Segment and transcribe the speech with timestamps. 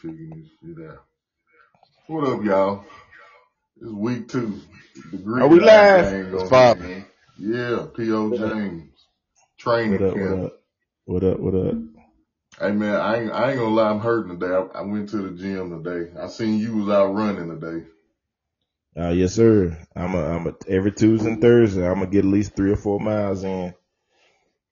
[0.00, 1.00] Chicken is there.
[2.08, 2.84] What up, y'all?
[3.80, 4.60] It's week two.
[5.12, 6.06] The Greek Are we guy live?
[6.06, 6.84] gang What's going poppin'?
[6.84, 7.06] on.
[7.38, 8.32] Yeah, P.O.
[8.32, 9.06] James.
[9.58, 10.16] Training What up?
[10.18, 10.40] What camp.
[10.44, 10.52] up?
[11.06, 11.40] What up?
[11.40, 11.74] What up?
[12.60, 14.54] Hey man, I ain't, I ain't gonna lie, I'm hurting today.
[14.54, 16.12] I, I went to the gym today.
[16.18, 17.86] I seen you was out running today.
[18.98, 19.78] Uh, yes, sir.
[19.96, 22.76] I'm a, I'm a, every Tuesday and Thursday, I'm gonna get at least three or
[22.76, 23.74] four miles in.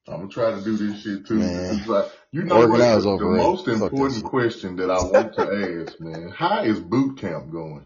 [0.07, 1.39] I'm gonna try to do this shit too.
[1.39, 2.81] Man, It's like, you know working what?
[2.81, 7.17] out The, the most important question that I want to ask, man, how is boot
[7.17, 7.85] camp going?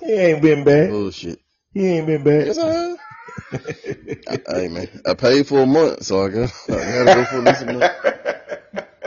[0.00, 0.90] He ain't been bad.
[0.90, 1.40] Bullshit.
[1.72, 2.46] He ain't been bad.
[2.46, 2.96] Yes, I
[4.48, 7.64] hey man, I paid for a month, so I got I gotta go for this
[7.64, 7.92] month.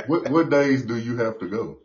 [0.05, 1.77] What what days do you have to go?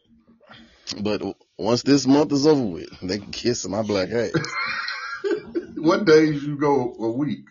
[1.00, 1.22] But
[1.56, 4.32] once this month is over with, they can kiss my black ass.
[5.76, 7.44] What days you go a week?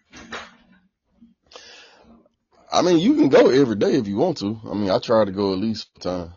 [2.72, 4.60] I mean, you can go every day if you want to.
[4.70, 6.34] I mean, I try to go at least time.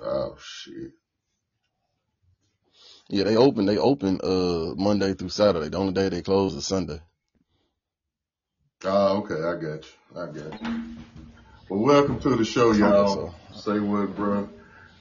[0.00, 0.92] Oh shit.
[3.08, 3.66] Yeah, they open.
[3.66, 5.68] They open uh Monday through Saturday.
[5.68, 7.00] The only day they close is Sunday.
[8.84, 10.20] Oh, okay, I got you.
[10.20, 10.84] I got you.
[11.68, 13.08] Well, welcome to the show, y'all.
[13.08, 13.34] so.
[13.54, 14.48] Say what, bro?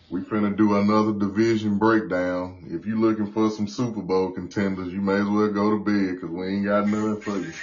[0.09, 2.67] We finna do another division breakdown.
[2.69, 6.15] If you looking for some Super Bowl contenders, you may as well go to bed
[6.15, 7.53] because we ain't got nothing for you.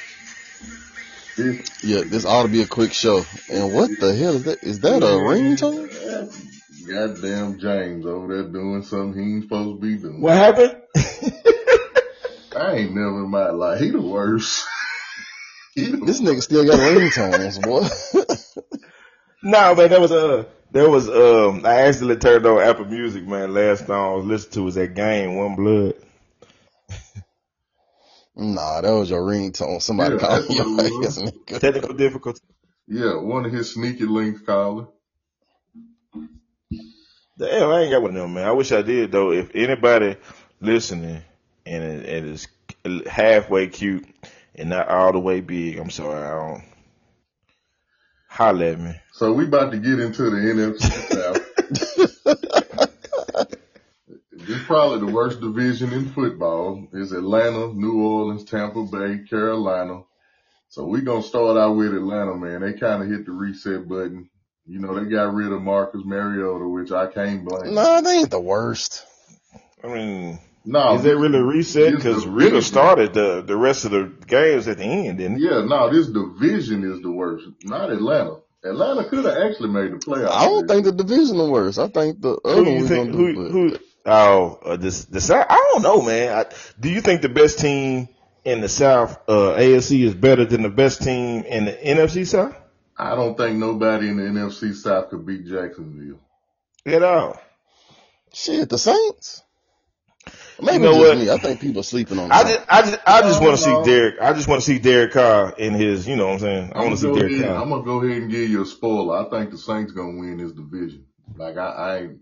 [1.37, 3.25] This, Yeah, this ought to be a quick show.
[3.51, 4.63] And what the hell is that?
[4.63, 5.89] Is that a ringtone?
[6.87, 10.21] Goddamn James over there doing something he ain't supposed to be doing.
[10.21, 10.77] what happened?
[12.55, 13.81] I ain't never in my life.
[13.81, 14.67] He the worst.
[15.75, 17.89] he the This nigga still got ringtones, boy.
[19.43, 23.55] no, man, that was, uh, there was, um, I accidentally turned on Apple Music, man.
[23.55, 25.95] Last time I was listening to was that game, One Blood.
[28.37, 29.83] Nah, that was your ringtone.
[29.83, 31.25] Somebody Yeah, calling that's what your it was.
[31.27, 31.61] nigga.
[31.61, 32.41] Technical difficulty.
[32.89, 34.87] Yeah, one of his sneaky links caller.
[37.39, 38.47] Damn, I ain't got one of them, man.
[38.47, 39.33] I wish I did though.
[39.33, 40.17] If anybody
[40.61, 41.23] listening
[41.67, 42.49] and it, it is
[43.07, 44.07] halfway cute
[44.55, 46.23] and not all the way big, I'm sorry.
[46.25, 46.65] I don't
[48.29, 48.95] holler at me.
[49.13, 51.43] So we about to get into the NFC South.
[54.73, 56.87] This is probably the worst division in football.
[56.95, 60.03] Is Atlanta, New Orleans, Tampa Bay, Carolina.
[60.71, 62.63] So we're gonna start out with Atlanta, man.
[62.63, 64.31] They kind of hit the reset button.
[64.67, 67.75] You know, they got rid of Marcus Mariota, which I can't blame.
[67.75, 69.05] nah, they ain't the worst.
[69.85, 71.95] I mean, No, is it really reset?
[71.97, 75.45] Because division- Ridder started the the rest of the games at the end, didn't he?
[75.45, 77.45] Yeah, no, this division is the worst.
[77.65, 78.37] Not Atlanta.
[78.65, 80.31] Atlanta could have actually made the playoffs.
[80.31, 81.79] I don't think the division the worst.
[81.79, 83.11] I think the other do you one's think?
[83.13, 83.71] gonna Who do who?
[83.73, 83.81] good.
[84.05, 85.47] Oh, uh, this the South.
[85.49, 86.37] I don't know, man.
[86.37, 86.47] I,
[86.81, 88.09] do you think the best team
[88.45, 92.57] in the South uh, AFC is better than the best team in the NFC South?
[92.97, 96.19] I don't think nobody in the NFC South could beat Jacksonville.
[96.85, 97.41] At all.
[98.33, 99.43] Shit, the Saints.
[100.61, 101.19] Maybe you know just what?
[101.19, 101.31] me.
[101.31, 102.31] I think people are sleeping on.
[102.31, 104.21] I just, I just, I just want to see Derek.
[104.21, 106.07] I just want to see Derek Carr in his.
[106.07, 106.73] You know what I'm saying?
[106.75, 108.67] I want to see go Derek ahead, I'm gonna go ahead and give you a
[108.67, 109.27] spoiler.
[109.27, 111.07] I think the Saints gonna win this division.
[111.37, 112.19] Like I, I ain't.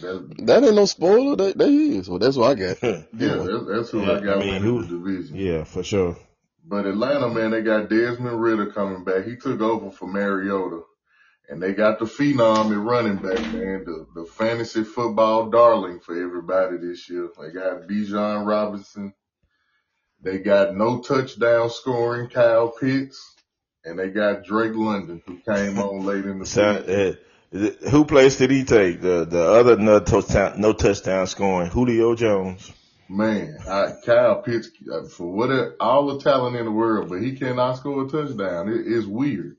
[0.00, 1.36] That, That ain't no spoiler.
[1.36, 2.08] That, that is.
[2.08, 2.82] Well, that's what I got.
[2.82, 5.36] yeah, that's, that's who Yeah, I got I mean, winning who- the division.
[5.36, 6.16] yeah, for sure.
[6.68, 9.24] But Atlanta, man, they got Desmond Ridder coming back.
[9.24, 10.82] He took over for Mariota.
[11.48, 16.20] And they got the phenom at running back, man, the, the fantasy football darling for
[16.20, 17.28] everybody this year.
[17.40, 19.14] They got Bijan Robinson.
[20.22, 23.34] They got no touchdown scoring Kyle Pitts.
[23.84, 27.18] And they got Drake London, who came on late in the So, season.
[27.90, 29.00] Who place did he take?
[29.00, 32.72] The the other no touchdown, no touchdown scoring Julio Jones.
[33.08, 37.36] Man, I, Kyle Pitts, uh, for what all the talent in the world, but he
[37.36, 38.68] cannot score a touchdown.
[38.68, 39.56] It, it's weird.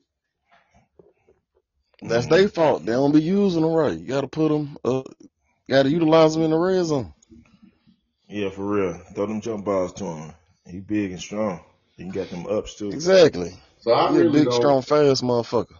[2.02, 2.84] That's their fault.
[2.84, 3.98] They don't be using them right.
[3.98, 4.76] You got to put them.
[4.84, 5.02] Uh,
[5.68, 7.12] got to utilize them in the red zone.
[8.28, 9.00] Yeah, for real.
[9.14, 10.32] Throw them jump balls to him.
[10.66, 11.60] He big and strong.
[11.96, 12.90] He can get them ups too.
[12.90, 13.50] Exactly.
[13.80, 15.76] So I He a really big, don't, strong, fast motherfucker.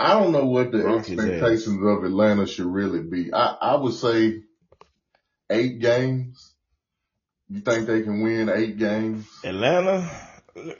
[0.00, 3.32] I don't know what the expectations of Atlanta should really be.
[3.32, 4.42] I, I would say
[5.50, 6.54] eight games.
[7.50, 9.28] You think they can win eight games?
[9.44, 10.08] Atlanta.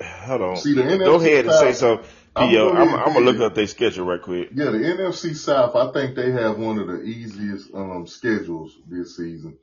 [0.02, 0.56] Hold on.
[0.56, 2.10] See, the NFC Go ahead and say South- so.
[2.36, 2.70] I'm P.O.
[2.70, 4.50] I'm, I'm gonna look up their schedule right quick.
[4.54, 9.16] Yeah, the NFC South, I think they have one of the easiest um schedules this
[9.16, 9.58] season.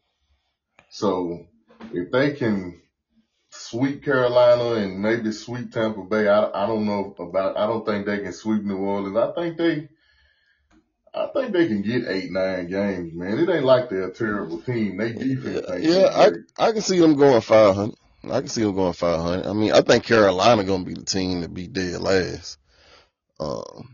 [0.90, 1.48] So
[1.94, 2.82] if they can
[3.58, 8.06] sweep Carolina and maybe sweep Tampa Bay, I I don't know about I don't think
[8.08, 9.18] they can sweep New Orleans.
[9.18, 9.90] I think they
[11.14, 13.40] I think they can get eight, nine games, man.
[13.40, 14.98] It ain't like they're a terrible team.
[14.98, 16.32] They defense ain't Yeah, I.
[16.60, 17.96] I can see them going 500.
[18.32, 19.48] I can see them going 500.
[19.48, 22.58] I mean, I think Carolina going to be the team to be dead last.
[23.40, 23.90] Um,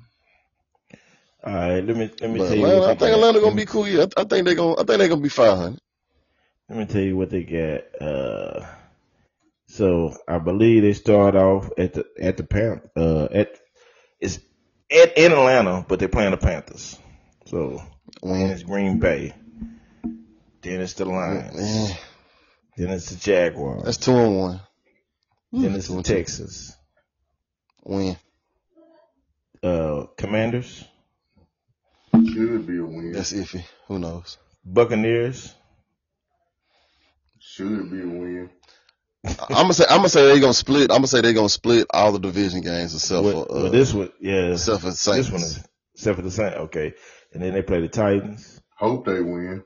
[1.43, 2.65] All right, let me let me But tell you.
[2.65, 3.15] Atlanta, what I they think got.
[3.15, 3.87] Atlanta Let gonna be cool.
[3.87, 4.73] Yeah, I I think they gonna.
[4.81, 5.79] I think they gonna be five hundred.
[6.69, 8.01] let me tell you what they got.
[8.01, 8.65] Uh,
[9.73, 13.59] so I believe they start off at the at the Pan uh at
[14.19, 14.39] it's
[14.91, 16.97] at in Atlanta, but they're playing the Panthers.
[17.45, 17.81] So
[18.23, 18.51] then Win.
[18.51, 19.33] it's Green Bay,
[20.61, 21.95] then it's the Lions, Yeah,
[22.77, 24.61] then it's the Jaguars, that's two and one.
[25.51, 26.25] then it's Two the and two.
[27.83, 28.17] Win.
[29.63, 30.85] uh, Commanders,
[32.13, 33.11] Should be a win.
[33.11, 33.63] That's iffy.
[33.87, 34.37] Who knows?
[34.65, 35.53] Buccaneers.
[37.39, 38.49] Should be a win.
[39.25, 39.85] I'm gonna say.
[39.89, 40.91] I'm gonna say they're gonna split.
[40.91, 43.93] I'm gonna say they're gonna split all the division games except Well, for uh, this
[43.93, 45.31] one, yeah, except for this Saints.
[45.31, 45.63] one is
[45.95, 46.57] except for the Saints.
[46.57, 46.93] Okay,
[47.33, 48.59] and then they play the Titans.
[48.77, 49.63] Hope they win.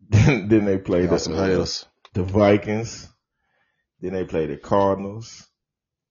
[0.10, 1.66] then they play Got the some uh,
[2.14, 3.06] the Vikings.
[4.00, 5.46] Then they play the Cardinals.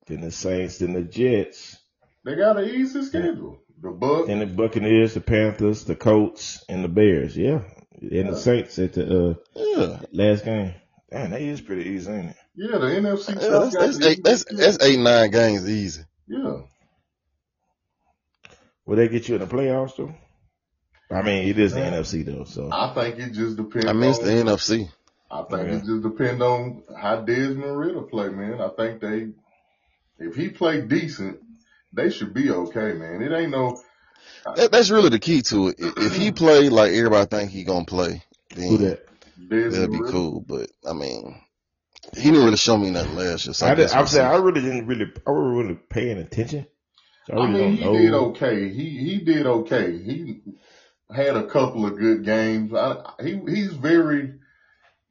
[0.06, 0.78] Then the Saints.
[0.78, 1.78] Then the Jets.
[2.24, 3.62] They got an easy schedule.
[3.81, 4.30] The Bucks.
[4.30, 7.38] and the Buccaneers, the Panthers, the Colts, and the Bears.
[7.38, 7.62] Yeah,
[8.01, 10.74] and the Saints at the uh, Yeah, last game.
[11.09, 12.36] Damn, that is pretty easy, ain't it?
[12.56, 14.24] Yeah, the NFC Yeah, that's, that's eight.
[14.24, 16.01] That's that's eight nine games easy.
[16.27, 16.62] Yeah.
[18.86, 20.13] Will they get you in the playoffs though?
[21.09, 21.92] I mean, it is the uh, Yeah.
[21.92, 24.89] NFC though, so I think it just depends I mean, it's the on NFC.
[25.31, 25.75] I think Yeah.
[25.77, 28.59] it just depends on how Desmond Ridder play, man.
[28.62, 29.30] I think they
[30.19, 31.39] if he play decent,
[31.94, 33.21] they should be okay, man.
[33.21, 33.81] It ain't no
[34.45, 35.75] uh, That, that's really the key to it.
[35.80, 38.24] If he play like everybody think he gonna play,
[38.56, 39.06] who then that?
[39.69, 40.12] That'd be Ridder.
[40.12, 40.42] cool.
[40.42, 41.42] But I mean,
[42.16, 43.54] he didn't really show me nothing last year.
[43.54, 44.28] So I I did, guess I'm saying.
[44.28, 46.68] I really didn't really, I wasn't really paying attention.
[47.25, 48.12] So I I really mean, he don't know.
[48.12, 48.69] did okay.
[48.69, 49.98] He he did okay.
[49.98, 50.42] He
[51.13, 52.74] had a couple of good games.
[52.74, 54.34] I, he he's very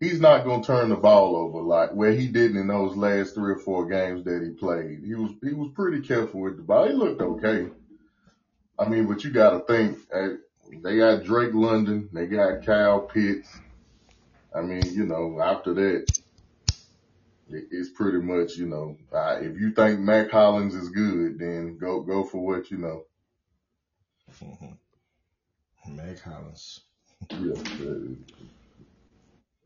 [0.01, 3.53] he's not gonna turn the ball over like where he didn't in those last three
[3.53, 5.03] or four games that he played.
[5.05, 6.87] He was he was pretty careful with the ball.
[6.89, 7.69] He looked okay.
[8.79, 10.37] I mean, but you got to think eh,
[10.83, 13.49] they got Drake London, they got Kyle Pitts.
[14.57, 16.07] I mean, you know, after that,
[17.49, 21.79] it- it's pretty much you know, uh, if you think Mack Hollins is good, then
[21.79, 23.05] go go for what you know.
[25.89, 26.81] Mack Hollins.
[27.31, 27.55] Yeah,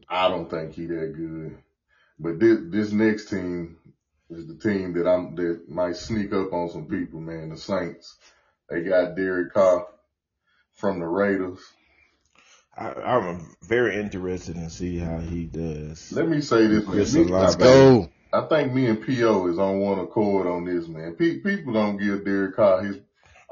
[0.09, 1.59] I don't think he that good.
[2.19, 3.79] But this this next team
[4.31, 7.51] is the team that I'm that might sneak up on some people, man.
[7.51, 8.19] The Saints.
[8.69, 9.87] They got Derek Carr
[10.75, 11.61] from the Raiders.
[12.77, 16.13] I, I'm very interested in see how he does.
[16.13, 17.13] Let me say this, man.
[17.13, 18.09] Me- I Let's think, go.
[18.33, 21.17] I think me and PO is on one accord on this, man.
[21.17, 22.99] Pe- people don't give Derek Carr his.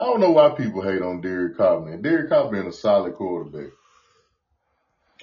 [0.00, 2.02] I don't know why people hate on Derek Carr, man.
[2.02, 3.72] Derek Carr been a solid quarterback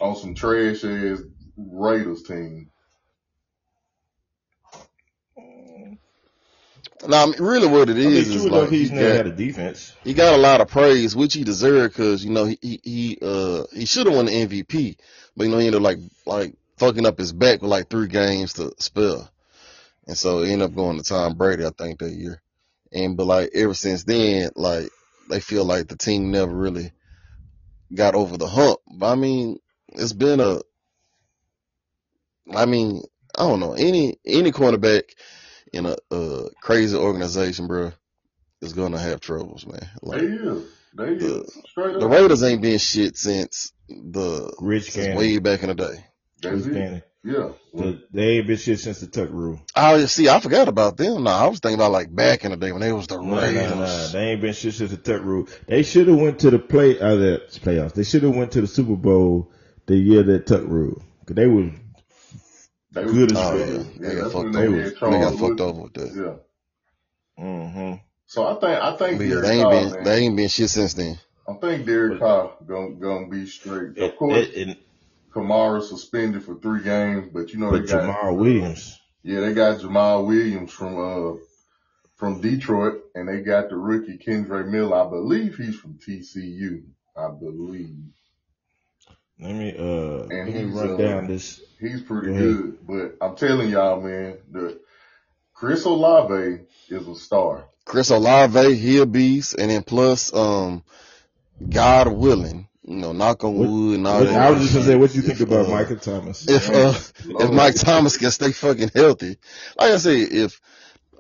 [0.02, 1.20] on some trash ass
[1.58, 2.72] Raiders team.
[7.08, 9.16] Now, I mean, really, what it is I mean, is like he he's never got,
[9.18, 9.94] had a defense.
[10.04, 13.18] he got a lot of praise, which he deserved because you know he he, he
[13.22, 14.98] uh he should have won the MVP,
[15.36, 18.08] but you know he ended up like like fucking up his back with like three
[18.08, 19.30] games to spell,
[20.08, 22.42] and so he ended up going to Tom Brady, I think that year,
[22.94, 24.90] and but like ever since then, like
[25.30, 26.92] they feel like the team never really
[27.94, 28.80] got over the hump.
[28.90, 29.60] But I mean,
[29.90, 30.62] it's been a,
[32.56, 33.04] I mean,
[33.38, 35.04] I don't know any any cornerback
[35.74, 37.92] in a, uh crazy organization, bro,
[38.62, 39.88] is gonna have troubles, man.
[40.04, 40.64] They Like is.
[40.94, 41.62] They the is.
[41.70, 42.08] Straight the.
[42.08, 46.06] Raiders ain't been shit since the Rich since way back in the day.
[46.42, 47.04] That's Rich it.
[47.24, 47.50] Yeah.
[47.74, 49.60] The, they ain't been shit since the Tuck rule.
[49.76, 51.24] Oh, see, I forgot about them.
[51.24, 53.42] No, I was thinking about like back in the day when they was the No,
[53.42, 53.72] Raiders.
[53.72, 54.08] no, no.
[54.10, 55.48] They ain't been shit since the Tuck rule.
[55.68, 57.94] They should have went to the play, uh, the playoffs.
[57.94, 59.52] They should have went to the Super Bowl
[59.88, 61.02] the year that Tuck rule.
[61.26, 61.72] Cause they was
[62.96, 63.68] They Good was, as Oh shit.
[63.68, 64.90] yeah, yeah, they got fucked when they over.
[65.12, 65.70] They got fucked Woodson.
[65.70, 66.16] over with that.
[66.16, 66.36] Yeah.
[67.38, 67.94] hmm
[68.28, 70.04] So I think I think yeah, they ain't Carr, been man.
[70.06, 71.20] they ain't been shit since then.
[71.48, 73.98] I think Derek Carr gonna gonna be straight.
[73.98, 74.78] Of course, it, it,
[75.34, 79.00] Kamara suspended for three games, but you know but they got Jamaal Williams.
[79.24, 81.38] yeah they got Jamaal Williams from uh
[82.16, 84.96] from Detroit, and they got the rookie Kendre Miller.
[85.06, 86.84] I believe he's from TCU.
[87.18, 87.96] I believe
[89.40, 91.62] Let me uh And let me run uh, down this.
[91.80, 92.78] he's pretty Go good.
[92.88, 94.80] But I'm telling y'all, man, the
[95.54, 97.66] Chris Olave is a star.
[97.86, 100.84] Chris Olave, he a beast, and then plus, um,
[101.70, 104.36] God willing, you know, knock on What- wood and all What, that.
[104.36, 106.48] I was just gonna say, what do you think If, about uh, Michael Thomas?
[106.48, 106.94] If uh,
[107.40, 109.38] if Mike Thomas can stay fucking healthy,
[109.78, 110.60] like I said, if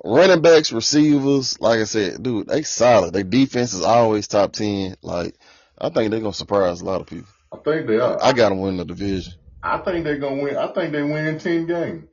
[0.04, 3.14] running backs, receivers, like I said, dude, they solid.
[3.14, 4.96] Their defense is always top ten.
[5.02, 5.36] Like
[5.80, 7.28] I think they're gonna surprise a lot of people.
[7.56, 8.22] I think they are.
[8.22, 9.34] I got them winning the division.
[9.64, 10.58] I think they're gonna win.
[10.58, 12.08] I think they win ten games.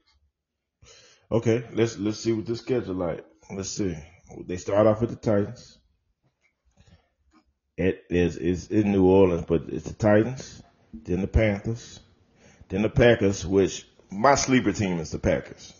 [1.30, 3.24] Okay, let's let's see what the schedule like.
[3.50, 3.96] Let's see.
[4.46, 5.78] They start off with the Titans.
[7.76, 12.00] It is it's in New Orleans, but it's the Titans, then the Panthers,
[12.68, 13.46] then the Packers.
[13.46, 15.72] Which my sleeper team is the Packers.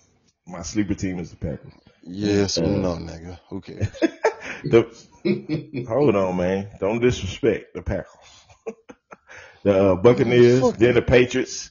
[0.46, 1.72] My sleeper team is the Packers.
[2.02, 3.38] Yes, Uh, we know, nigga.
[3.50, 3.88] Who cares?
[4.64, 6.68] The, hold on, man.
[6.78, 8.41] Don't disrespect the Packers.
[9.62, 11.70] The uh, Buccaneers, Fuck then the Patriots.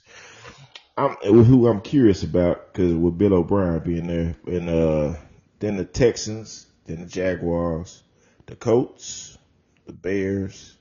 [0.98, 5.14] I'm who I'm curious about because with Bill O'Brien being there, and uh,
[5.60, 8.04] then the Texans, then the Jaguars,
[8.46, 9.38] the Colts,
[9.86, 10.78] the Bears,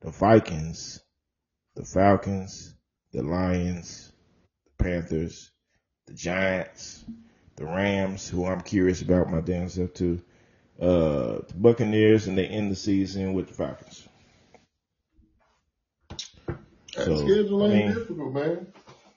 [0.00, 1.00] the Vikings,
[1.74, 2.74] the Falcons,
[3.12, 4.12] the Lions,
[4.64, 5.50] the Panthers,
[6.06, 7.04] the Giants,
[7.56, 10.22] the Rams, who I'm curious about my damn self too.
[10.80, 14.07] Uh, the Buccaneers, and they end the season with the Falcons.
[16.98, 18.66] That So, schedule I ain't mean- difficult, man.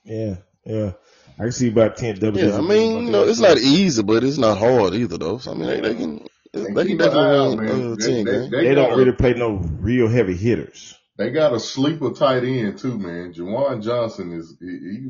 [0.03, 0.35] Yeah,
[0.65, 0.91] yeah.
[1.39, 2.39] I can see about ten double.
[2.39, 5.37] Yeah, I mean, you know, it's not easy, but it's not hard either, though.
[5.39, 7.89] So, I mean, they, they can, they And can keep an eye out, definitely win
[7.89, 7.97] man.
[7.97, 8.51] They, ten they, games.
[8.51, 10.97] they They don't a- really play no real heavy hitters.
[11.17, 13.33] They got a sleeper tight end too, man.
[13.33, 14.65] Juwan Johnson is he,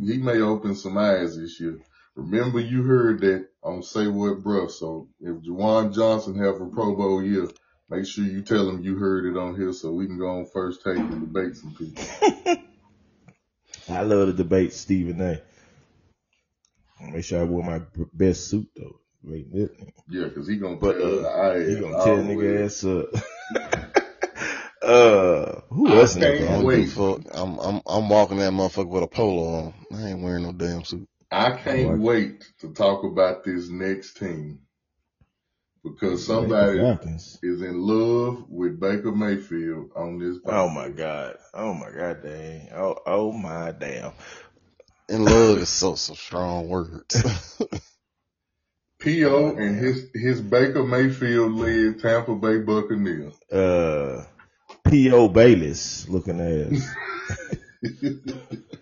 [0.05, 1.77] he he may open some eyes this year.
[2.15, 4.69] Remember you heard that on Say What Bruh.
[4.69, 7.47] So if Juwan Johnson have a Pro Bowl year,
[7.91, 10.45] make sure you tell them you heard it on here so we can go on
[10.45, 12.03] first take and debate some people.
[13.89, 15.41] I love to debate Stephen A.
[17.11, 17.81] Make sure I wear my
[18.13, 18.99] best suit though.
[19.23, 19.75] Wait, that-
[20.09, 23.09] Yeah, cause he gonna But, tell uh, He gonna tear nigga ass up.
[24.81, 26.89] uh, who I else in that can't I wait.
[26.89, 27.21] fuck.
[27.33, 29.73] I'm, I'm, I'm walking that motherfucker with a polo on.
[29.93, 31.07] I ain't wearing no damn suit.
[31.31, 34.59] I can't wait to talk about this next team
[35.83, 36.79] because somebody
[37.43, 40.37] is in love with Baker Mayfield on this.
[40.45, 41.37] Oh my god.
[41.53, 42.69] Oh my god, dang.
[42.73, 44.11] Oh, oh my damn.
[45.09, 47.61] In love is so, so strong words.
[48.99, 49.55] P.O.
[49.55, 53.33] and his, his Baker Mayfield led Tampa Bay Buccaneers.
[53.51, 54.23] Uh,
[54.87, 55.27] P.O.
[55.29, 56.95] Bayless looking ass.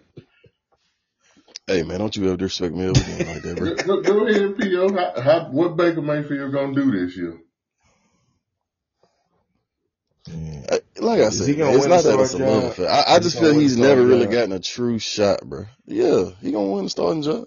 [1.69, 3.75] hey, man, don't you ever disrespect me ever again like that, bro.
[3.75, 4.93] go, go ahead, P.O.
[4.93, 7.39] How, how, what Baker Mayfield gonna do this year?
[10.27, 10.77] Yeah.
[10.97, 12.89] Like I said, he gonna it's not that it's a love affair.
[12.89, 14.33] I, I just feel he's never really job?
[14.33, 15.65] gotten a true shot, bro.
[15.85, 17.45] Yeah, he gonna win the starting job.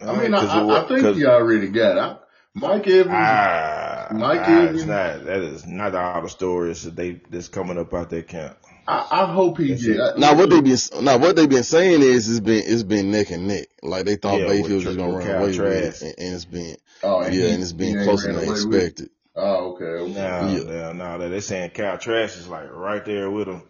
[0.00, 2.00] I mean, I, I, I think he already got it.
[2.00, 2.16] I,
[2.54, 5.24] Mike Evans, Ah, Mike ah, Evans- it's not.
[5.24, 8.56] That is not all the stories that they that's coming up out that camp.
[8.86, 9.96] I, I hope he That's get.
[9.96, 10.00] it.
[10.00, 13.10] I- Now what they been now what they been saying is it's been it's been
[13.10, 13.68] neck and neck.
[13.82, 16.44] Like they thought Yeah, Mayfield was Tra- gonna run away with it, and, and it's
[16.44, 18.76] been Oh, yeah, he- and it's he been closer than away with it.
[18.78, 19.10] expected.
[19.36, 19.84] Oh, okay.
[19.84, 20.12] okay.
[20.12, 20.62] No, Yeah.
[20.64, 21.18] no, no.
[21.18, 23.62] That they're saying Kyle Trask is like right there with him.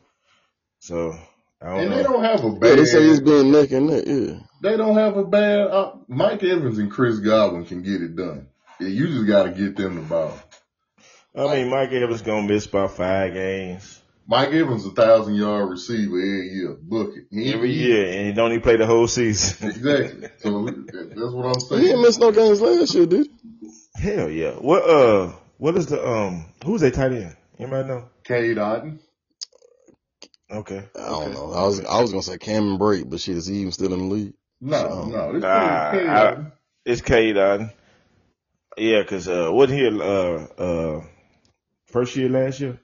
[0.81, 1.15] So
[1.63, 1.97] I don't And know.
[1.97, 2.79] they don't have a Yeah, bad.
[2.79, 4.05] they say it's been neck and neck.
[4.07, 5.61] Yeah, they don't have a bad.
[5.69, 8.49] Uh, Mike Evans and Chris Godwin can get it done.
[8.81, 10.39] Yeah, you just got to get them the ball.
[11.37, 16.17] I mean, Mike Evans gonna miss about five games Mike Evans a thousand yard receiver
[16.19, 16.77] every year.
[16.81, 19.69] Book it He- every he- year, and he don't even play the whole season.
[19.71, 20.29] Exactly.
[20.39, 21.83] So that's what I'm saying.
[21.83, 21.97] he saying.
[21.97, 23.71] didn't miss no games last year, did he?
[23.97, 24.53] Hell yeah.
[24.53, 25.33] What uh?
[25.59, 26.47] What is the um?
[26.65, 27.37] Who's a tight end?
[27.59, 28.09] Anybody know?
[28.25, 28.99] Cade Otton.
[30.51, 30.83] Okay.
[30.95, 31.33] I don't okay.
[31.35, 31.53] know.
[31.53, 33.99] I was I was gonna say Cameron Brate, but shit, is he even still in
[34.09, 34.35] the league?
[34.61, 35.33] No, So- no.
[35.33, 36.53] This Nah, Cade I- Otton.
[36.87, 37.73] It's Cade Otton.
[38.77, 41.05] Yeah, cause uh, wasn't he uh uh
[41.87, 42.81] first year last year?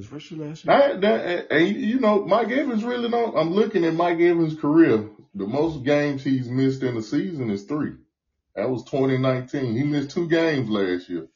[0.00, 0.74] Was first year last year?
[0.74, 3.36] I, that, and you know, Mike Evans really don't.
[3.36, 5.10] I'm looking at Mike Evans' career.
[5.34, 7.92] The most games he's missed in the season is three.
[8.56, 9.76] That was 2019.
[9.76, 11.28] He missed two games last year.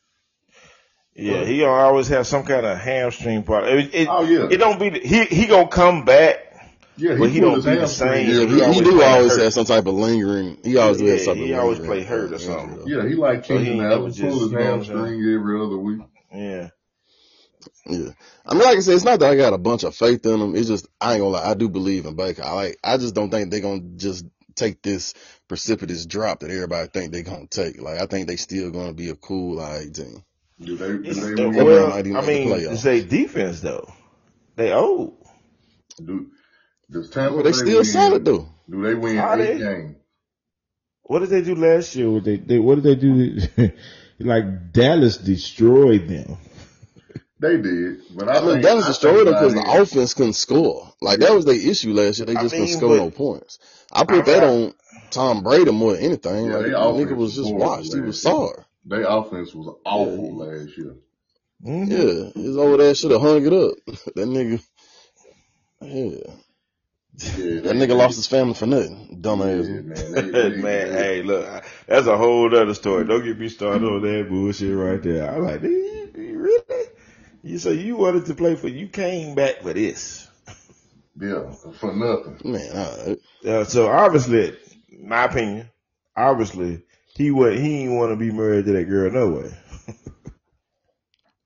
[1.15, 3.79] Yeah, he gonna always have some kind of hamstring problem.
[3.81, 6.39] It, it, Oh yeah, it don't be the, he he gonna come back.
[6.97, 7.17] yeah.
[7.19, 8.31] but he pulled don't be the same.
[8.31, 9.43] Yeah, he he, he do always hurt.
[9.43, 10.57] have some type of lingering.
[10.65, 11.45] He always do have something.
[11.45, 12.85] he always play hurt or something.
[12.87, 14.97] Yeah, he like So he Keenan ain't Allen pull his you know what I'm saying?
[14.97, 16.01] hamstring every other week.
[16.33, 16.71] Yeah,
[17.87, 18.11] Yeah.
[18.47, 20.39] I mean, like I said, it's not that I got a bunch of faith in
[20.39, 20.55] them.
[20.57, 22.43] It's just, I ain't gonna lie, I do believe in Baker.
[22.45, 25.15] I like, I just don't think they're gonna just take this
[25.49, 27.81] precipitous drop that everybody think they're gonna take.
[27.81, 30.23] Like, I think they still gonna be a cool, like, team.
[30.61, 30.89] Do they?
[30.89, 31.65] Do they the- win?
[31.65, 32.73] well, I make the mean, playoffs.
[32.73, 33.93] it's they defense though.
[34.57, 35.17] They old.
[36.05, 36.31] Do,
[36.91, 37.85] does Tampa Well, they Bay still win?
[37.85, 38.49] solid though.
[38.71, 39.59] Do they win Are eight they?
[39.59, 39.97] games?
[41.03, 42.09] What did they do last year?
[42.11, 43.73] What they, they what did they do?
[44.21, 46.37] like Dallas destroyed them.
[47.41, 50.15] They did, but I, I mean, think, Dallas I destroyed them think because the offense
[50.15, 50.93] couldn't score.
[51.03, 52.27] Like, that was their issue last year.
[52.27, 53.59] They I just couldn't score no points.
[53.93, 54.75] I put I- that on
[55.11, 56.47] Tom Brady more than anything.
[56.47, 57.93] Yeah, like, they the offense nigga was just horrible washed.
[57.95, 58.33] He was year.
[58.33, 58.65] sorry.
[58.87, 60.95] Their offense was awful last year.
[61.65, 61.89] Mhm.
[62.37, 63.75] Yeah, his old ass should have hung it up.
[64.15, 64.63] that nigga,
[65.81, 66.35] yeah,
[67.17, 69.19] Yeah, that nigga lost his family for nothing.
[69.21, 69.67] Dumbass.
[69.67, 69.95] Yeah, man.
[70.15, 73.05] They, they, Man, they- hey, look, that's a whole other story.
[73.07, 75.31] Don't get me started on that bullshit right there.
[75.35, 76.87] I'm like, "Did he- he really?
[77.45, 80.27] You so you wanted to play for you came back for this.
[81.21, 82.41] Yeah, for nothing.
[82.43, 83.19] Man, all right.
[83.47, 84.57] Uh, so obviously,
[84.99, 85.69] my opinion,
[86.17, 86.83] obviously
[87.15, 89.55] he would he didn't want to be married to that girl no way.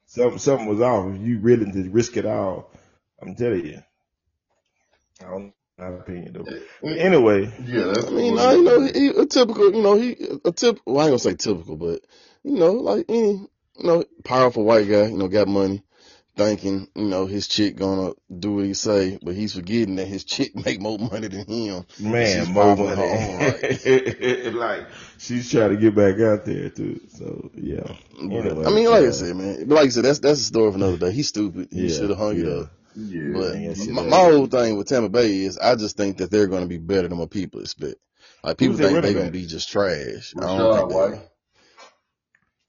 [0.07, 1.19] something something was off.
[1.19, 2.71] You willing to risk it all,
[3.21, 3.83] I'm telling you.
[5.21, 6.89] I don't my opinion though.
[6.89, 10.53] Anyway, Yeah, that's I mean, I, you know, he, a typical, you know, he a
[10.53, 10.79] tip.
[10.87, 12.03] Well, I ain't gonna say typical, but
[12.45, 13.49] you know, like any, you
[13.83, 15.83] know, powerful white guy, you know, got money,
[16.39, 20.25] thinking, you know, his chick gonna do what he say, but he's forgetting that his
[20.25, 21.85] chick make more money than him.
[22.01, 24.87] man, She's more popping her own like
[25.19, 27.01] she's trying to get back out there too.
[27.09, 27.83] So yeah.
[27.83, 30.41] But, Anyway, I mean, like uh, I said, man, but like I said, that's that's
[30.41, 31.13] a story for another day.
[31.13, 31.69] He's stupid.
[31.71, 32.71] He Yeah, should have hung it up.
[32.97, 33.33] Yeah.
[33.35, 36.19] But I guess it my, my whole thing with Tampa Bay is, I just think
[36.19, 37.97] that they're going to be better than what people expect.
[38.43, 40.35] Like people think they're going to be just trash.
[40.37, 41.28] I don't think they White.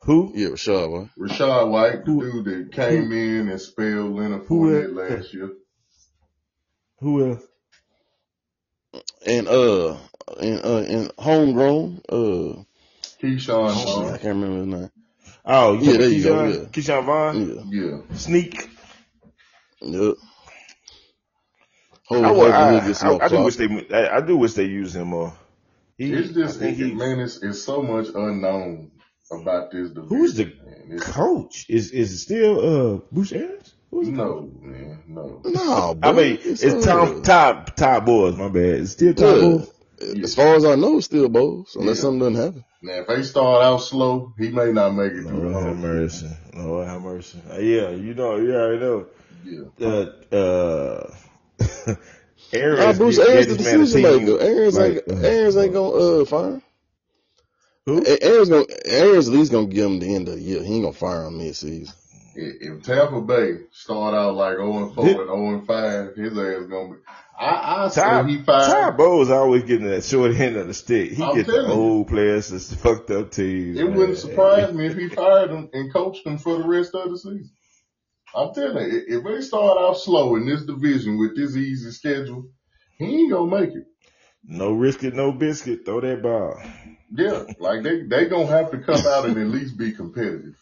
[0.02, 0.06] Are.
[0.06, 0.32] Who?
[0.36, 1.10] Yeah, Rachaad White.
[1.18, 5.22] Rachaad White, the Who- dude that came in and spelled Leonard Who Fournette else?
[5.24, 5.52] last year.
[7.00, 7.44] Who else?
[9.26, 9.98] and uh
[10.42, 12.64] and uh and homegrown uh
[13.22, 14.92] Keyshawn shit, I can't remember his name.
[15.46, 16.70] Oh, you Yeah, yeah, there you go, Keyshawn, yeah.
[16.70, 18.16] Ke'Shawn Vaughn, Yeah, Yeah.
[18.16, 18.70] sneak.
[19.82, 20.16] yep.
[22.06, 24.22] Hope, I, hope wa- I, he'll get some I, I do wish they, I, I
[24.22, 25.34] do wish they use him more.
[25.98, 28.92] He, It's just, I think it, he, man, it's, it's so much unknown
[29.32, 30.08] about this division.
[30.18, 31.00] Who's the man.
[31.00, 33.74] Coach is is it still uh Bruce Arians?
[33.92, 35.42] Who's the no, man, no.
[35.46, 38.38] No, I mean, it's, uh, Tom Todd Todd Bowles.
[38.38, 38.82] My bad.
[38.82, 39.40] It's still Todd Yeah.
[39.40, 39.74] Bowles.
[40.24, 42.02] As far as I know, it's still Bowles, unless Yeah.
[42.02, 42.66] something doesn't happen.
[42.82, 45.78] Now, if they start out slow, he may not make it through Lord whole have
[45.78, 46.28] mercy.
[46.56, 47.42] Lord have mercy.
[47.52, 49.08] Uh, yeah, you know, you already know.
[49.44, 49.66] Yeah.
[49.82, 51.16] Uh, uh,
[52.76, 54.40] Nah, Arians Bruce Arians the this man a decision maker.
[54.40, 55.90] Arians like, ain't uh, Arians ain't gonna
[56.22, 56.64] uh fire him.
[57.90, 58.04] Who?
[58.06, 60.64] A- Arians gonna Arians at least gonna give him the end of the year.
[60.64, 61.94] He ain't gonna fire him mid season.
[62.36, 66.68] If Tampa Bay start out like 0 and 4 and 0 and 5, his ass
[66.70, 66.96] gonna be.
[67.38, 68.72] I, I say he fired.
[68.72, 71.12] Todd Bowles always getting that short end of the stick.
[71.12, 71.72] He I'm gets the you.
[71.72, 73.80] old players that's fucked up teams.
[73.80, 73.98] It man.
[73.98, 77.18] wouldn't surprise me if he fired him and coached him for the rest of the
[77.18, 77.50] season.
[78.36, 82.46] I'm telling you, if they start out slow in this division with this easy schedule,
[82.98, 83.86] he ain't gonna make it.
[84.44, 85.86] No risk it, no biscuit.
[85.86, 86.60] Throw that ball.
[87.12, 90.56] Yeah, like they they gonna have to come out and at least be competitive.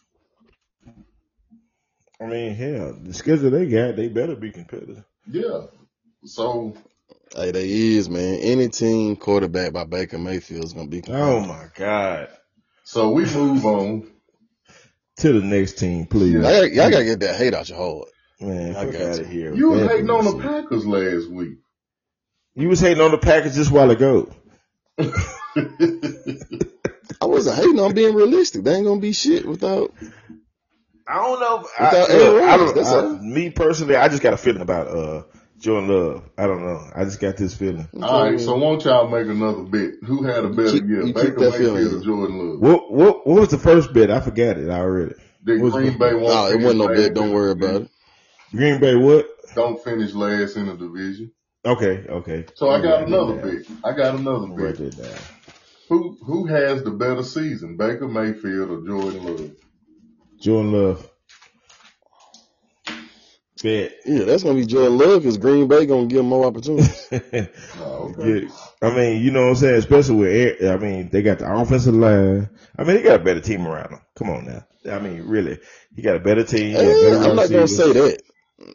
[2.20, 5.04] I mean, hell, the schedule they got, they better be competitive.
[5.30, 5.66] Yeah.
[6.24, 6.76] So
[7.34, 8.36] Hey, they is man.
[8.40, 11.02] Any team quarterback by Baker Mayfield is gonna be.
[11.08, 12.28] Oh my God.
[12.84, 14.10] so we move on.
[15.18, 16.32] To the next team, please.
[16.32, 18.08] Y'all, gotta- y'all gotta get that hate out your heart.
[18.40, 19.24] Man, I got out you.
[19.24, 19.54] of here.
[19.54, 20.42] You was hating on the.
[20.42, 21.58] Packers last week.
[22.58, 24.28] You was hating on the package just a while ago.
[24.98, 25.14] I
[27.26, 28.64] wasn't hating on being realistic.
[28.64, 29.94] They ain't gonna be shit without.
[31.06, 31.58] I don't know.
[31.58, 33.18] Without I, look, I don't, that's I- all.
[33.18, 35.22] me personally, I just got a feeling about uh
[35.58, 36.24] Jordan Love.
[36.36, 36.80] I don't know.
[36.96, 37.88] I just got this feeling.
[38.02, 39.94] All right, so won't y'all make another bet?
[40.04, 41.74] Who had a better Keep- year, you keep Baker that feeling.
[41.84, 42.60] Mayfield or Jordan Love?
[42.60, 44.10] What what what was the first bet?
[44.10, 45.14] I forgot it already.
[45.44, 47.14] Did What's Green Bay won't it wasn't no last bet.
[47.14, 47.90] Don't worry about it.
[48.50, 49.28] Green Bay what?
[49.54, 51.30] Don't finish last in the division.
[51.64, 52.46] Okay, okay.
[52.54, 53.56] So I got Write another that down.
[53.56, 53.66] bet.
[53.84, 55.18] I got another Write that down.
[55.88, 59.50] Who who has the better season, Baker Mayfield or Jordan Love?
[60.40, 61.10] Jordan Love.
[63.62, 63.92] Bet.
[64.06, 67.08] Yeah, that's gonna be Jordan Love because Green Bay gonna give him more opportunities.
[67.80, 68.44] Oh, okay.
[68.44, 68.48] Yeah.
[68.80, 69.74] I mean, you know what I'm saying?
[69.76, 72.48] Especially with, Air, I mean, they got the offensive line.
[72.78, 74.00] I mean, they got a better team around them.
[74.14, 74.64] Come on now.
[74.94, 75.58] I mean, really,
[75.96, 76.68] he got a better team.
[76.68, 78.22] he Eh, better I'm not gonna say that.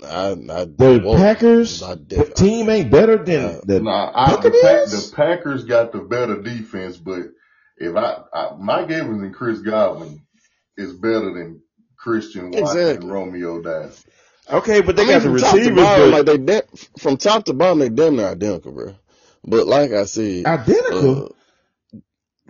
[0.06, 1.34] I, I The won't.
[1.70, 5.66] Packers I the team ain't better than Uh, the Nah, I, the, Pack, the Packers
[5.66, 7.22] got the better defense, but
[7.78, 10.22] if I, I Mike Evans and Chris Godwin
[10.78, 11.62] is better than
[11.98, 12.98] Christian Watson Exactly.
[12.98, 14.06] and Romeo Doubs.
[14.52, 16.38] Okay, but they I mean, got the from top to receivers, bottom, but like they
[16.38, 16.64] de-
[17.00, 18.96] from top to bottom, they damn near identical, bro.
[19.46, 21.30] But like I said, identical uh,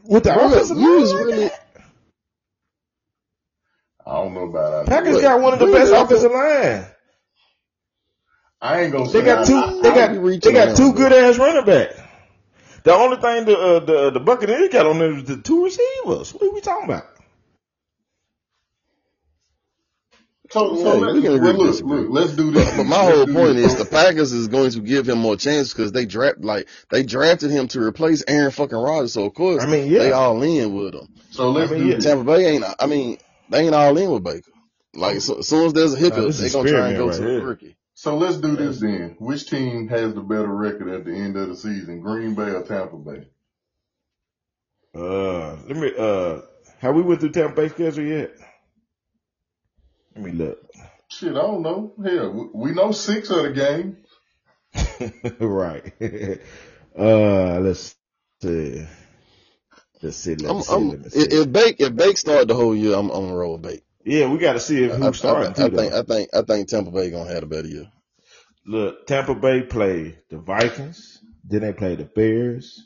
[0.03, 0.99] with the bro, offensive you line.
[0.99, 1.53] was like really that.
[4.05, 4.87] I don't know about that.
[4.87, 6.85] Packers Look, got one of the really, best I offensive line.
[8.63, 9.55] I ain't gonna They say got I- two.
[9.57, 11.89] I- They I- got be they got two good ass running back.
[12.83, 16.33] The only thing the uh, the the Buccaneers got on there is the two receivers.
[16.33, 17.05] What are we talking about?
[20.51, 22.77] So, so let's, we can agree well, look, look, let's do this.
[22.77, 23.73] But my Let's whole point this.
[23.73, 27.03] is the Packers is going to give him more chances because they draft like they
[27.03, 29.13] drafted him to replace Aaron fucking Rodgers.
[29.13, 29.99] So of course I mean, yeah.
[29.99, 31.07] they all in with him.
[31.31, 31.99] So let's I mean, do yeah.
[31.99, 32.65] Tampa Bay ain't.
[32.79, 33.17] I mean,
[33.49, 34.51] they ain't all in with Baker.
[34.93, 37.07] Like so, as soon as there's a hiccup, Nah, they is gonna try and go
[37.07, 37.41] right to the here.
[37.43, 37.75] rookie.
[38.03, 39.15] So let's do this then.
[39.17, 42.61] Which team has the better record at the end of the season, Green Bay or
[42.61, 43.27] Tampa Bay?
[44.93, 45.93] Uh, let me.
[45.97, 46.41] Uh,
[46.79, 48.31] have we went through Tampa Bay schedule yet?
[50.17, 50.69] Let me look.
[51.07, 51.93] Shit, I don't know.
[52.03, 53.95] Hell, we- we know six of the games.
[55.39, 55.93] right.
[56.95, 57.95] Uh, let's
[58.43, 58.85] see.
[60.03, 60.35] Let's see.
[60.35, 60.73] Let's I'm, see.
[60.75, 61.21] I'm, let me if, see.
[61.21, 63.83] if Bake if Bake start the whole year, I'm, I'm roll with Bake.
[64.03, 65.63] Yeah, we got to see if I, I, who's starting I, too.
[65.63, 67.91] I think I think I think Tampa Bay gonna have a better year.
[68.65, 72.81] Look, Tampa Bay played the Vikings, then they played the Bears,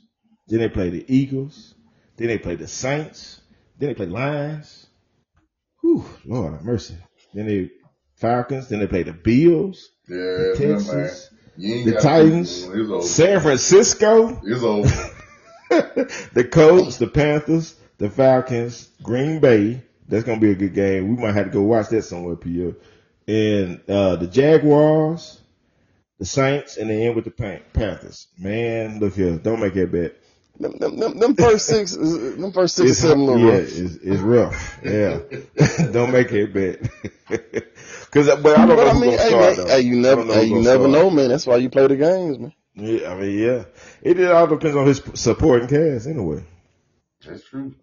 [0.47, 1.75] then they played the Eagles,
[2.17, 3.41] then they played the Saints,
[3.77, 4.87] then they played Lions.
[5.81, 6.97] Whew, Lord have mercy.
[7.33, 7.69] Then they
[8.15, 10.77] Falcons, then they played the Bills, Yeah, the yeah, man.
[10.77, 14.89] Texans, the Titans, San Francisco, It's over.
[16.33, 19.83] the Colts, the Panthers, the Falcons, Green Bay.
[20.07, 21.15] That's gonna be a good game.
[21.15, 22.75] We might have to go watch that somewhere, Pierre.
[23.27, 25.41] And uh, the Jaguars,
[26.19, 28.27] the Saints, and they end with the Panthers.
[28.39, 30.15] Man, look here, don't make that bet.
[30.59, 33.51] Them, them, them, them first six, is- them first six or It's, seven little yeah,
[33.51, 33.67] rough.
[33.67, 34.79] it's, it's rough.
[34.83, 35.19] Yeah,
[35.91, 36.89] don't make that bet.
[38.11, 39.39] Cause, but I don't know I who's mean, gonna hey, start.
[39.39, 39.67] man, though.
[39.67, 40.91] hey, you I never, don't know hey, you never start.
[40.91, 41.29] know, man.
[41.29, 42.53] That's why you play the games, man.
[42.75, 43.65] Yeah, I mean, yeah,
[44.01, 46.43] it, it all depends on his supporting cast anyway.
[47.25, 47.75] That's true.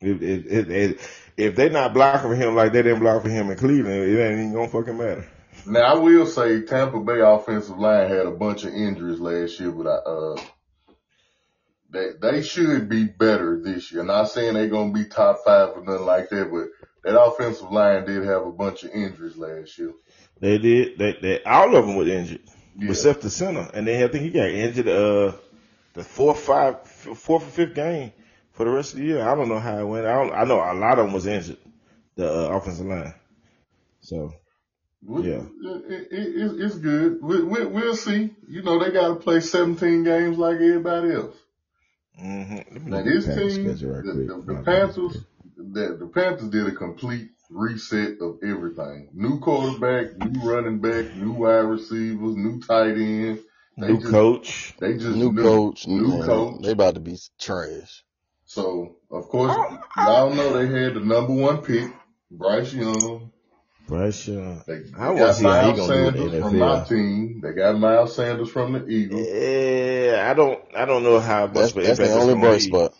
[0.00, 3.28] If if, if, if, if they not blocking for him like they didn't block for
[3.28, 5.26] him in Cleveland, it ain't even gonna fucking matter.
[5.66, 9.70] Now I will say Tampa Bay offensive line had a bunch of injuries last year,
[9.72, 10.36] but I, uh,
[11.90, 14.02] they they should be better this year.
[14.02, 16.68] Not saying they're gonna be top five or nothing like that, but
[17.04, 19.92] that offensive line did have a bunch of injuries last year.
[20.40, 20.98] They did.
[20.98, 22.42] They, they all of them were injured,
[22.76, 22.90] Yeah.
[22.90, 25.32] except the center, and then I think he got injured uh
[25.94, 28.12] the fourth, five, fourth or fifth game
[28.56, 29.22] for the rest of the year.
[29.26, 30.06] I don't know how it went.
[30.06, 31.58] I don't, I know a lot of them was injured,
[32.16, 33.14] the uh, offensive line.
[34.00, 34.32] So
[35.08, 35.42] Yeah.
[35.62, 37.18] it, it, it, it's good.
[37.22, 38.30] We, we, we'll see.
[38.48, 41.36] You know, they got to play 17 games like everybody else.
[42.18, 44.46] hmm let Now this the team, schedule right the, quick.
[44.46, 45.16] the, the Panthers,
[45.56, 49.10] the, the Panthers did a complete reset of everything.
[49.12, 53.40] New quarterback, new running back, new wide receivers, new tight end.
[53.78, 54.74] They new just- coach.
[54.80, 55.42] They just New knew.
[55.42, 56.62] coach, new man, coach.
[56.62, 58.02] They about to be trash.
[58.46, 60.34] So of course, oh, y'all oh.
[60.34, 61.90] know they had the number one pick,
[62.30, 63.32] Bryce Young.
[63.88, 64.62] Bryce Young.
[64.66, 67.40] They, they I wanna got he Miles gonna do in the Sanders from my team.
[67.42, 69.26] They got Miles Sanders from the Eagles.
[69.28, 70.60] Yeah, I don't.
[70.76, 72.94] I don't know how much That's, that's the only bright spot.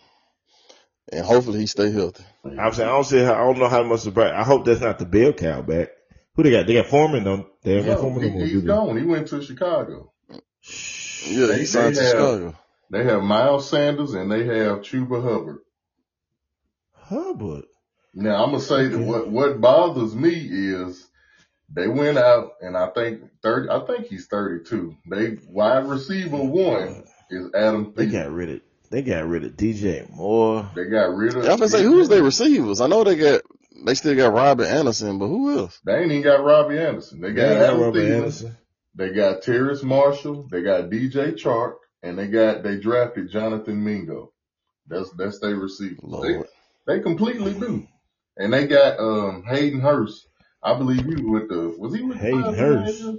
[1.12, 2.24] And hopefully he stay healthy.
[2.44, 3.34] I'm saying I don't see how.
[3.34, 4.04] I don't know how much.
[4.06, 5.90] Of, I hope that's not the bell cow back.
[6.34, 6.66] Who they got?
[6.66, 7.22] They got Foreman.
[7.22, 7.76] Don't they?
[7.76, 8.66] Don't got No, Foreman he, no more, he's do they?
[8.66, 8.96] gone.
[8.96, 10.12] He went to Chicago.
[10.28, 12.54] Yeah, he signed they to Chicago.
[12.90, 15.58] They have Miles Sanders and they have Chuba Hubbard.
[16.94, 17.64] Hubbard.
[18.14, 21.06] Now I'm gonna say that what what bothers me is
[21.72, 23.68] they went out and I think thirty.
[23.68, 24.94] I think he's 32.
[25.10, 28.12] They wide receiver one is Adam They Thielen.
[28.12, 28.60] got rid of.
[28.88, 30.70] They got rid of DJ Moore.
[30.76, 31.44] They got rid of.
[31.44, 32.80] Yeah, I'm gonna say who's their receivers?
[32.80, 33.42] I know they got
[33.84, 35.78] they still got Robert Anderson, but who else?
[35.84, 37.20] They ain't even got Robbie Anderson.
[37.20, 38.16] They They got got Adam Robert Thielen.
[38.16, 38.56] Anderson.
[38.94, 40.48] They got Terrace Marshall.
[40.50, 44.32] They got DJ Chark, and they got they drafted Jonathan Mingo.
[44.88, 45.96] That's that's their receiver.
[45.96, 46.46] They, Lord.
[46.86, 47.86] they completely do.
[48.36, 50.26] And they got um Hayden Hurst.
[50.62, 52.86] I believe he was with the was he with Hayden Padres Hurst.
[52.86, 53.18] last year?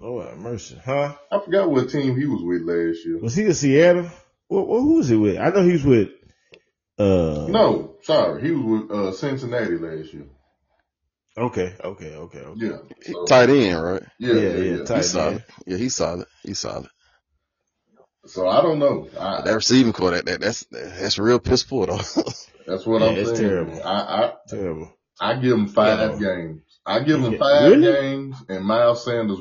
[0.00, 1.14] Lord have mercy, huh?
[1.30, 3.18] I forgot what team he was with last year.
[3.20, 4.10] Was he in Seattle?
[4.48, 5.38] Well, well, who was he with?
[5.38, 6.08] I know he was with.
[6.98, 7.46] Uh.
[7.48, 10.26] No, sorry, he was with uh Cincinnati last year.
[11.36, 11.74] Okay.
[11.82, 12.14] Okay.
[12.14, 12.38] Okay.
[12.40, 12.66] Okay.
[12.66, 14.02] Yeah, so, Tight end, right?
[14.18, 14.84] yeah, Yeah, yeah, yeah, yeah.
[14.84, 15.42] tight He's end.
[15.42, 15.44] solid.
[15.66, 16.26] Yeah, he's solid.
[16.42, 16.88] He's solid.
[18.26, 19.08] So I don't know.
[19.12, 21.96] But that receiving core, that, that that's that's real piss poor though.
[22.66, 23.40] that's what Yeah, I'm it's saying.
[23.40, 23.82] terrible.
[23.84, 24.92] I, Terrible.
[25.20, 26.18] I I give him five Yeah.
[26.18, 26.62] games.
[26.86, 27.82] I give him five Really?
[27.82, 29.38] games, and Miles Sanders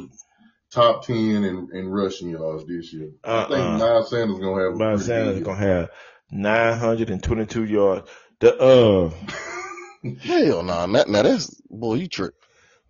[0.71, 3.11] top ten in, in rushing yards this year.
[3.23, 3.77] I think Uh-uh.
[3.77, 4.75] Miles Sanders gonna have.
[4.75, 5.89] Miles pretty Sanders good gonna have
[6.31, 8.09] 922 yards.
[8.39, 9.09] The uh,
[10.21, 12.33] Hell no, nah, now, now that's boy, you trip.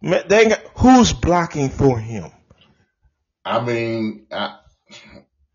[0.01, 2.31] man, they got, who's blocking for him?
[3.43, 4.57] I mean, I,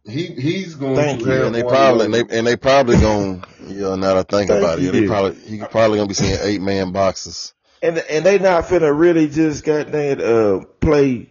[0.09, 1.33] he he's going Thank to you.
[1.33, 3.95] have And they one probably and they and they probably gonna yeah.
[3.97, 6.15] Now that I think Thank about it, you, yeah, they probably he probably gonna be
[6.15, 7.55] seeing eight man boxes.
[7.83, 11.31] And and they not finna really just goddamn uh play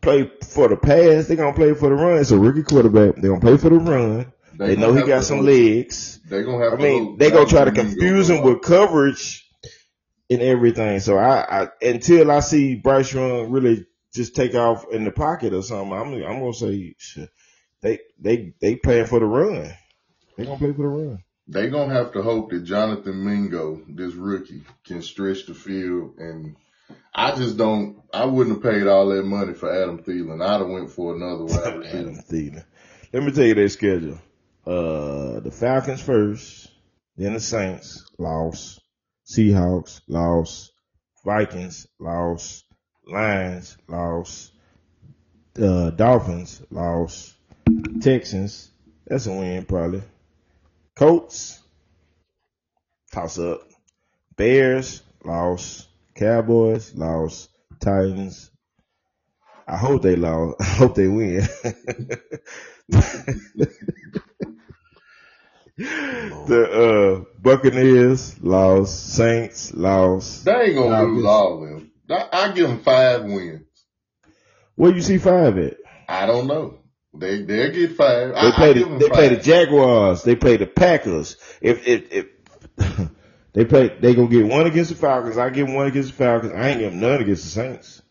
[0.00, 1.26] play for the pass.
[1.26, 2.18] They gonna play for the run.
[2.18, 3.16] It's a rookie quarterback.
[3.16, 4.32] They gonna play for the run.
[4.54, 6.20] They, know he got some hold- legs.
[6.28, 9.48] They're gonna have I mean, hold they gonna try to confuse him with coverage
[10.28, 11.00] and everything.
[11.00, 15.54] So I, I until I see Bryce Young really just take off in the pocket
[15.54, 17.30] or something, I'm I'm gonna say shit,
[17.82, 19.72] they they they playing for the run.
[20.36, 21.24] They gonna play for the run.
[21.48, 26.16] They're gonna have to hope that Jonathan Mingo, this rookie, can stretch the field.
[26.18, 26.56] And
[27.14, 28.02] I just don't.
[28.12, 30.42] I wouldn't have paid all that money for Adam Thielen.
[30.42, 32.16] I'd have went for another wide Adam.
[32.16, 32.64] Thielen.
[33.12, 34.18] Let me tell you their schedule.
[34.66, 36.70] Uh, the Falcons first,
[37.16, 38.80] then the Saints lost,
[39.26, 40.72] Seahawks lost,
[41.24, 42.64] Vikings lost,
[43.06, 44.52] Lions lost.
[45.60, 47.34] Uh, Dolphins lost.
[48.00, 48.70] Texans,
[49.06, 50.02] that's a win probably.
[50.94, 51.60] Colts,
[53.12, 53.60] toss up.
[54.36, 55.88] Bears lost.
[56.14, 57.50] Cowboys lost.
[57.80, 58.50] Titans.
[59.66, 60.56] I hope they lost.
[60.60, 61.42] I hope they win.
[65.76, 69.14] the uh, Buccaneers lost.
[69.14, 70.44] Saints lost.
[70.44, 71.92] They ain't gonna lose all of them.
[72.10, 73.66] I, I give them five wins.
[74.74, 75.76] Where you see five at?
[76.08, 76.79] I don't know.
[77.14, 78.38] They they'll get five.
[78.40, 79.12] They I, play I the, they five.
[79.14, 80.22] play the Jaguars.
[80.22, 81.36] They play the Packers.
[81.60, 83.10] If if, if
[83.52, 85.36] they play, they gonna get one against the Falcons.
[85.36, 86.52] I give them one against the Falcons.
[86.54, 88.02] I ain't give them none against the Saints.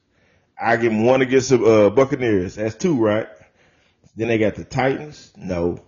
[0.61, 2.55] I give them one against the uh, Buccaneers.
[2.55, 3.27] That's two, right?
[4.15, 5.31] Then they got the Titans.
[5.37, 5.79] No.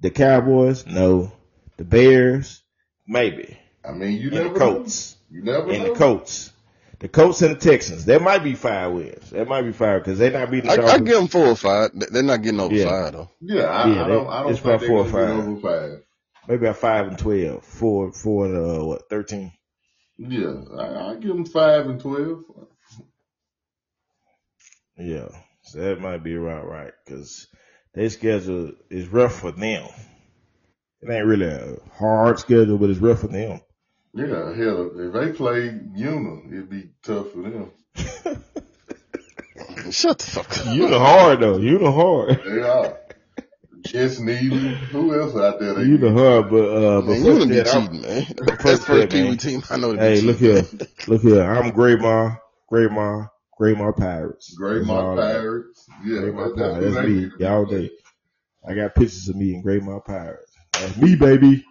[0.00, 0.86] The Cowboys.
[0.86, 1.32] No.
[1.78, 2.62] The Bears.
[3.06, 3.58] Maybe.
[3.82, 5.16] I mean, you And never the Colts.
[5.30, 5.36] know.
[5.38, 5.92] You never And know.
[5.94, 6.52] the Colts.
[7.00, 8.04] The Colts and the Texans.
[8.04, 9.30] That might be five wins.
[9.30, 11.56] That might be five because they're not beating the I, I give them four or
[11.56, 11.90] five.
[11.94, 12.88] They- They're not getting over Yeah.
[12.88, 13.30] five though.
[13.40, 14.26] Yeah, I, Yeah, I they- don't.
[14.28, 15.30] I don't it's think about four or five.
[15.46, 16.02] over five.
[16.48, 17.64] Maybe about five and twelve.
[17.64, 19.52] Four, four and uh, what, thirteen?
[20.18, 22.44] Yeah, I, I give them five and twelve.
[24.98, 25.28] Yeah,
[25.62, 27.48] so that might be about right because
[27.94, 29.88] their schedule is rough for them.
[31.02, 33.60] It ain't really a hard schedule, but it's rough for them.
[34.12, 37.70] Yeah, hell, if they play Una, it'd be tough for them.
[39.92, 40.74] Shut the fuck up.
[40.74, 41.58] You the hard though.
[41.58, 42.40] You the hard.
[42.44, 42.98] They are.
[43.82, 44.74] Just needed.
[44.92, 45.74] Who else out there?
[45.74, 48.02] They You the hard, but uh, but Man, you first gonna be that, I'm- cheating,
[48.02, 48.24] man.
[48.24, 49.36] first That's the first that, Pee man.
[49.38, 49.92] Team I know.
[49.92, 50.62] to be Hey, look here,
[51.08, 51.42] look here.
[51.42, 52.30] I'm Grandma,
[52.68, 54.54] Grandma, Grandma Pirates.
[54.54, 55.32] Great That's all my I.
[55.32, 55.88] Pirates.
[56.04, 56.94] Yeah, Grandma that's, Pirates.
[56.94, 57.30] That's me.
[57.38, 57.90] Y'all day.
[58.68, 60.52] I got pictures of me and Grandma Pirates.
[60.74, 61.64] That's me, baby.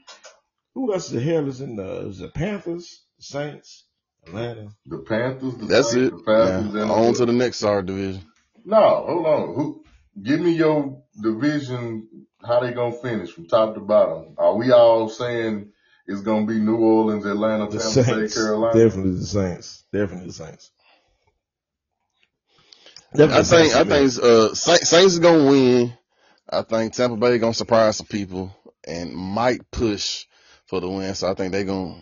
[0.80, 2.08] Who else the hell is in the?
[2.08, 3.84] Is the Panthers, the Saints,
[4.26, 4.70] Atlanta?
[4.86, 5.56] The Panthers.
[5.58, 6.18] The That's Saints, it.
[6.18, 6.90] The Falcons, Yeah.
[6.90, 8.22] On to the next SAR division.
[8.64, 9.56] No, hold on.
[9.56, 9.84] Who?
[10.24, 12.08] Give me your division.
[12.42, 14.36] How they gonna finish from top to bottom?
[14.38, 15.74] Are we all saying
[16.08, 18.36] it's gonna be New Orleans, Atlanta, The Tampa Bay, Saints.
[18.36, 18.86] Carolina?
[18.86, 19.84] Definitely the Saints.
[19.92, 20.72] Definitely the Saints.
[23.14, 25.94] I think I think uh Saints, Saints is gonna win.
[26.50, 28.56] I think Tampa Bay gonna surprise some people
[28.88, 30.26] and might push
[30.70, 31.16] for the win.
[31.16, 31.96] So I think they're gonna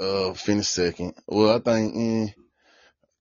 [0.00, 1.14] uh finish second.
[1.26, 2.32] Well, I think eh,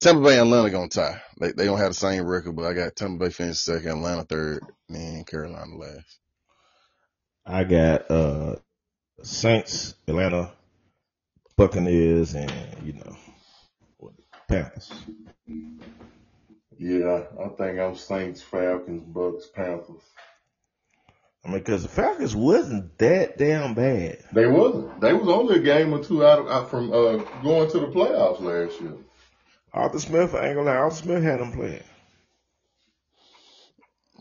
[0.02, 1.22] Tampa Bay and Atlanta gonna tie.
[1.40, 4.24] They they gonna have the same record, but I got Tampa Bay finish second, Atlanta
[4.26, 6.20] third, and Carolina last.
[7.46, 8.56] I got uh
[9.24, 10.52] Saints, Atlanta,
[11.58, 12.52] Buccaneers, and
[12.86, 13.18] you know
[14.48, 14.92] Panthers.
[16.80, 20.04] Yeah, I think I'm Saints, Falcons, Bucks, Panthers.
[21.48, 24.20] I mean, because the Falcons wasn't that damn bad.
[24.34, 25.00] They wasn't.
[25.00, 27.88] They was only a game or two out, of, out from uh, going to the
[27.88, 28.96] playoffs last year.
[29.74, 31.84] Arthur Smith, I ain't gonna lie, Arthur Smith had them playing.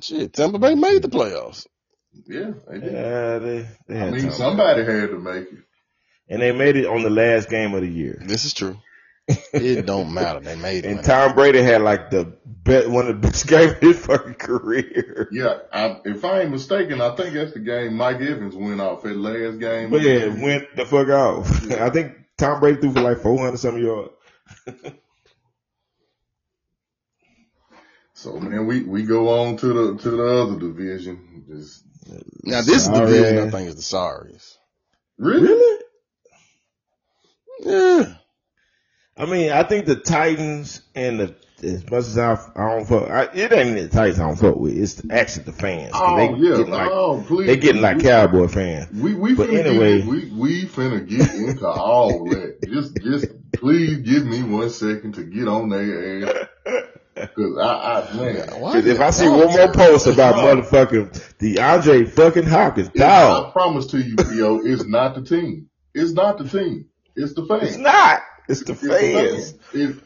[0.00, 1.66] Shit, Tampa Bay made the playoffs.
[2.26, 2.92] Yeah, they did.
[2.92, 4.32] Yeah, they they I had mean, time.
[4.32, 5.58] somebody had to make it.
[6.28, 8.22] and they made it on the last game of the year.
[8.24, 8.76] This is true.
[9.28, 10.40] It don't matter.
[10.40, 10.86] They made it.
[10.86, 11.04] And man.
[11.04, 15.28] Tom Brady had like the best, one of the best games of his fucking career.
[15.32, 19.04] Yeah, I, if I ain't mistaken, I think that's the game Mike Evans went off
[19.04, 19.90] at last game.
[19.90, 21.70] But yeah, it went the fuck off.
[21.72, 24.12] I think Tom Brady threw for like 400 something yards.
[28.14, 31.44] So man, we, we go on to the to the other division.
[31.48, 31.84] Just
[32.44, 33.06] Now this Sorry.
[33.06, 34.58] division, I think, is the sorriest.
[35.18, 35.82] really, Really?
[37.60, 38.14] Yeah.
[39.16, 43.08] I mean, I think the Titans and the as much as I, I don't fuck,
[43.08, 44.76] I, it ain't the Titans I don't fuck with.
[44.76, 45.92] It's actually the fans.
[45.94, 47.46] Oh they yeah, getting like oh please.
[47.46, 48.88] they getting like we, Cowboy fans.
[48.92, 49.98] We we But finna anyway.
[50.00, 52.58] get, we we finna get into all that.
[52.68, 56.48] Just just please give me one second to get on their ass.
[57.34, 57.64] Cause I,
[58.12, 63.48] I man, 'Cause if I see one more post about motherfucking DeAndre fucking Hopkins, I
[63.54, 65.70] promise to you, yo, it's not the team.
[65.94, 66.90] It's not the team.
[67.14, 67.62] It's the fans.
[67.62, 68.20] it's not.
[68.48, 69.52] It's the fans.
[69.52, 69.54] fans.
[69.74, 70.04] If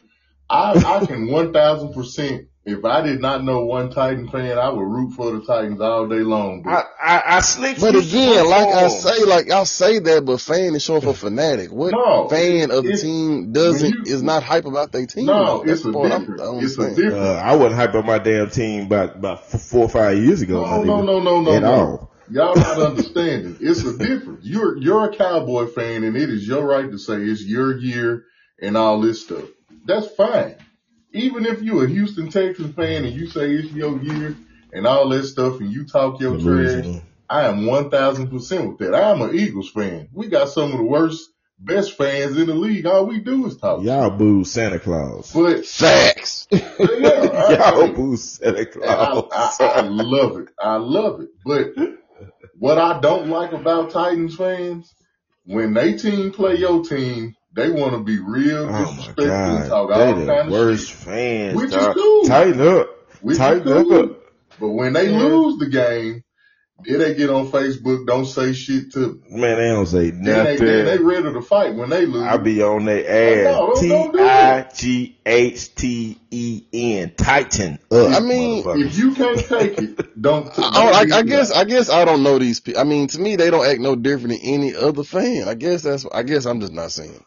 [0.49, 2.47] I I can one thousand percent.
[2.63, 6.07] If I did not know one Titan fan, I would root for the Titans all
[6.07, 6.63] day long.
[6.69, 10.43] I, But I, I slick But again, like I say, like I say that, but
[10.43, 11.73] fan is short for fanatic.
[11.73, 15.25] What No, fan of the team doesn't you- is not hype about their team?
[15.25, 16.41] no, it's a the I'm- different.
[16.63, 16.97] It's a understand.
[16.97, 17.17] different.
[17.27, 20.61] Uh, I wasn't hype on my damn team about about four or five years ago.
[20.61, 21.73] my No, no, no, no, no, At no.
[21.73, 22.10] all.
[22.31, 23.57] Y'all not understanding.
[23.61, 24.45] It's a difference.
[24.45, 28.25] You're you're a cowboy fan, and it is your right to say it's your year
[28.61, 29.45] and all this stuff.
[29.85, 30.57] That's fine.
[31.13, 34.37] Even if you're a Houston Texans fan and you say it's your year
[34.73, 38.79] and all that stuff, and you talk your trash, I am one thousand percent with
[38.79, 38.95] that.
[38.95, 40.09] I am an Eagles fan.
[40.13, 42.87] We got some of the worst best fans in the league.
[42.87, 43.83] All we do is talk.
[43.83, 45.33] Y'all boo Santa Claus.
[45.33, 46.47] But Facts.
[46.53, 49.57] yeah, Y'all boo Santa I, Claus.
[49.61, 50.49] I, I love it.
[50.61, 51.31] I love it.
[51.45, 52.00] But
[52.61, 54.95] what I don't like about Titans fans,
[55.47, 59.69] when they team play your team, they want to be real Oh disrespectful and God,
[59.69, 60.97] talk they all the kind of worst shit.
[60.99, 61.57] fans.
[61.57, 62.25] Which is cool.
[62.27, 62.89] Tighten up.
[63.23, 63.99] Which Tighten cool.
[64.05, 64.11] up.
[64.61, 65.19] But when they Yeah.
[65.19, 66.23] lose the game,
[66.85, 70.57] then they get on Facebook, don't say shit to Man, they don't say then they,
[70.57, 72.23] then they ready to fight when they lose.
[72.23, 73.57] I be on their No, ass.
[73.57, 77.13] don't- T don't do I G H T E N.
[77.17, 78.13] Tighten up.
[78.13, 80.47] I mean, if you can't take it, don't.
[80.59, 82.81] I, don't I, be I guess I guess I don't know these people.
[82.81, 85.49] I mean, to me, they don't act no different than any other fan.
[85.49, 86.07] I guess that's.
[86.13, 87.25] I guess I'm just not saying.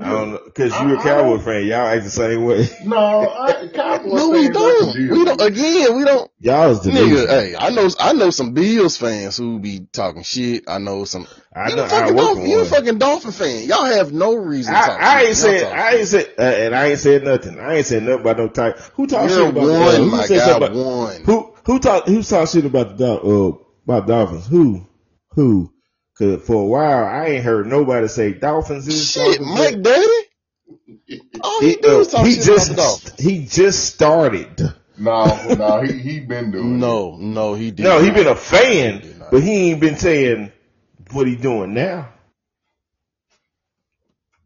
[0.00, 1.66] I don't know, cause you're a Cowboy fan.
[1.66, 2.68] Y'all act the same way.
[2.84, 4.94] No, I, Cowboy No, we don't.
[4.94, 5.40] We don't.
[5.40, 6.30] Again, we don't.
[6.38, 7.26] Y'all is Nigga, delusional.
[7.26, 10.64] hey, I know, I know some Bills fans who be talking shit.
[10.68, 11.26] I know some.
[11.52, 11.82] I you know.
[11.82, 13.64] a I fucking work Dolphin, with you a fucking Dolphin fan.
[13.64, 16.74] Y'all have no reason to talk I, I ain't said, I ain't said, uh, and
[16.76, 17.58] I ain't said nothing.
[17.58, 18.78] I ain't said nothing about no type.
[18.94, 19.98] Who talk You're shit about the one, Dolphins?
[19.98, 21.24] Who my said guy, about, one.
[21.24, 24.46] who, who talk, who talk shit about the, Dol- uh, about Dolphins?
[24.46, 24.86] Who?
[25.30, 25.72] Who?
[26.18, 29.12] Cause for a while, I ain't heard nobody say Dolphins is.
[29.12, 29.82] Shit, Dolphins Mike is.
[29.82, 30.06] Daddy.
[31.44, 33.20] All he, He, do uh, is talk he shit about the just, Dolphins.
[33.20, 34.60] he just started.
[34.98, 36.80] No, no, he he been doing.
[36.80, 37.84] No, no, he did.
[37.84, 38.16] No, he not.
[38.16, 39.30] been a fan, did not.
[39.30, 40.50] but he ain't been saying
[41.12, 42.08] what he doing now.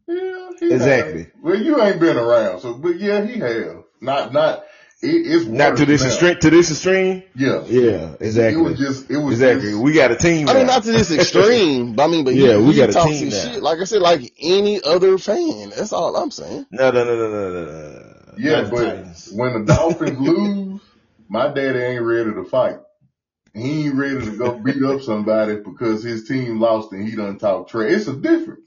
[0.07, 1.23] Yeah, he Exactly.
[1.23, 1.31] have.
[1.41, 3.83] Well, you ain't been around, so but yeah, he have.
[3.99, 4.63] Not not.
[5.03, 7.23] It, it's Not to this extreme, to this extreme.
[7.35, 8.61] Yeah, Yeah, exactly.
[8.61, 9.11] It was just.
[9.11, 9.71] It was exactly.
[9.71, 10.47] Just, We got a team.
[10.47, 12.89] I mean, not to this extreme, but I mean, but Yeah, he, we he got
[12.89, 13.51] a talks team his now.
[13.51, 13.61] shit.
[13.61, 15.71] Like I said, like any other fan.
[15.71, 16.67] That's all I'm saying.
[16.71, 18.33] No, no, no, no, no, no, no.
[18.37, 19.29] yeah, Not but Titans.
[19.33, 20.81] when the Dolphins lose,
[21.27, 22.77] my daddy ain't ready to fight.
[23.53, 27.37] He ain't ready to go beat up somebody because his team lost and he done
[27.39, 27.91] talk trash.
[27.91, 28.61] It's a difference.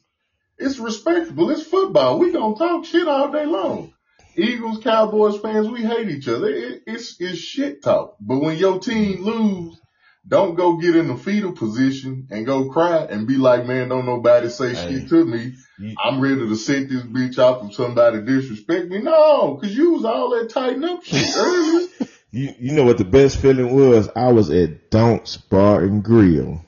[0.59, 1.51] It's respectable.
[1.51, 2.19] It's football.
[2.19, 3.95] We gonna talk shit all day long.
[4.37, 6.49] Eagles, Cowboys fans, we hate each other.
[6.49, 8.17] It, it's it's shit talk.
[8.21, 9.81] But when your team lose,
[10.27, 14.07] don't go get in the fetal position and go cry and be like, man, don't
[14.07, 14.89] nobody say Hey.
[15.01, 15.55] shit to me.
[16.03, 18.99] I'm ready to set this bitch off if somebody disrespect me.
[19.03, 21.89] No, cause you was all that tighten up shit earlier.
[22.31, 24.09] You you know what the best feeling was?
[24.17, 26.63] I was at Donk's Bar and Grill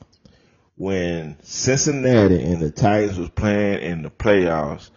[0.75, 4.89] when Cincinnati and the Titans was playing in the playoffs,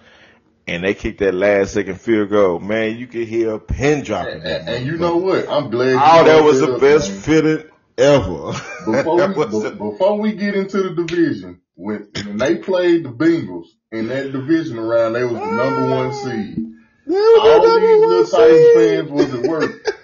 [0.66, 2.59] and they kicked that last second field goal.
[2.61, 4.35] Man, you could hear a pin dropping.
[4.35, 5.48] And, and- and you know what?
[5.48, 5.90] I'm glad.
[5.90, 7.64] you oh, that was the best man.
[7.98, 8.53] ever.
[8.87, 13.66] before we, the- before we get into the division, when, when they played the Bengals
[13.90, 16.68] in that division around, they was the number one seed.
[17.11, 19.72] All these little Titans fans was at work.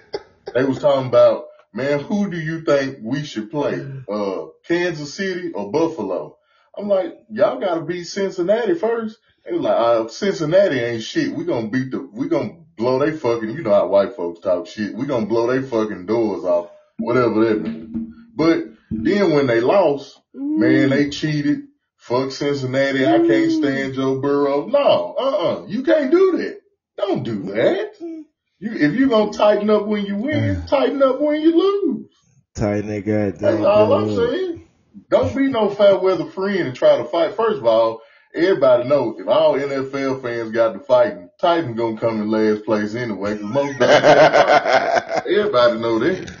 [0.51, 3.85] They was talking about, man, who do you think we should play?
[4.11, 6.37] Uh, Kansas City or Buffalo?
[6.75, 9.19] I'm like, y'all gotta beat Cincinnati first.
[9.49, 11.33] They was like, uh, Cincinnati ain't shit.
[11.33, 14.67] We gonna beat the, we gonna blow they fucking, you know how white folks talk
[14.67, 14.93] shit.
[14.93, 18.13] We gonna blow they fucking doors off, whatever that means.
[18.35, 20.59] But then when they lost, mm-hmm.
[20.59, 21.63] man, they cheated.
[21.97, 23.05] Fuck Cincinnati.
[23.05, 23.63] I can't mm-hmm.
[23.63, 24.67] stand Joe Burrow.
[24.67, 25.65] No, uh-uh.
[25.67, 26.59] You can't do that.
[26.97, 27.99] Don't do that.
[27.99, 28.21] Mm-hmm.
[28.59, 32.05] You, if you gonna tighten up when you win, tighten up when you lose.
[32.53, 33.41] Tighten that goddamn.
[33.41, 34.67] That's all I'm saying.
[35.09, 37.35] Don't be no fair weather friend and try to fight.
[37.35, 38.01] First of all,
[38.33, 42.95] everybody knows if all NFL fans got to fighting, Titan gonna come in last place
[42.95, 43.37] anyway.
[43.37, 46.35] Cause most everybody know that.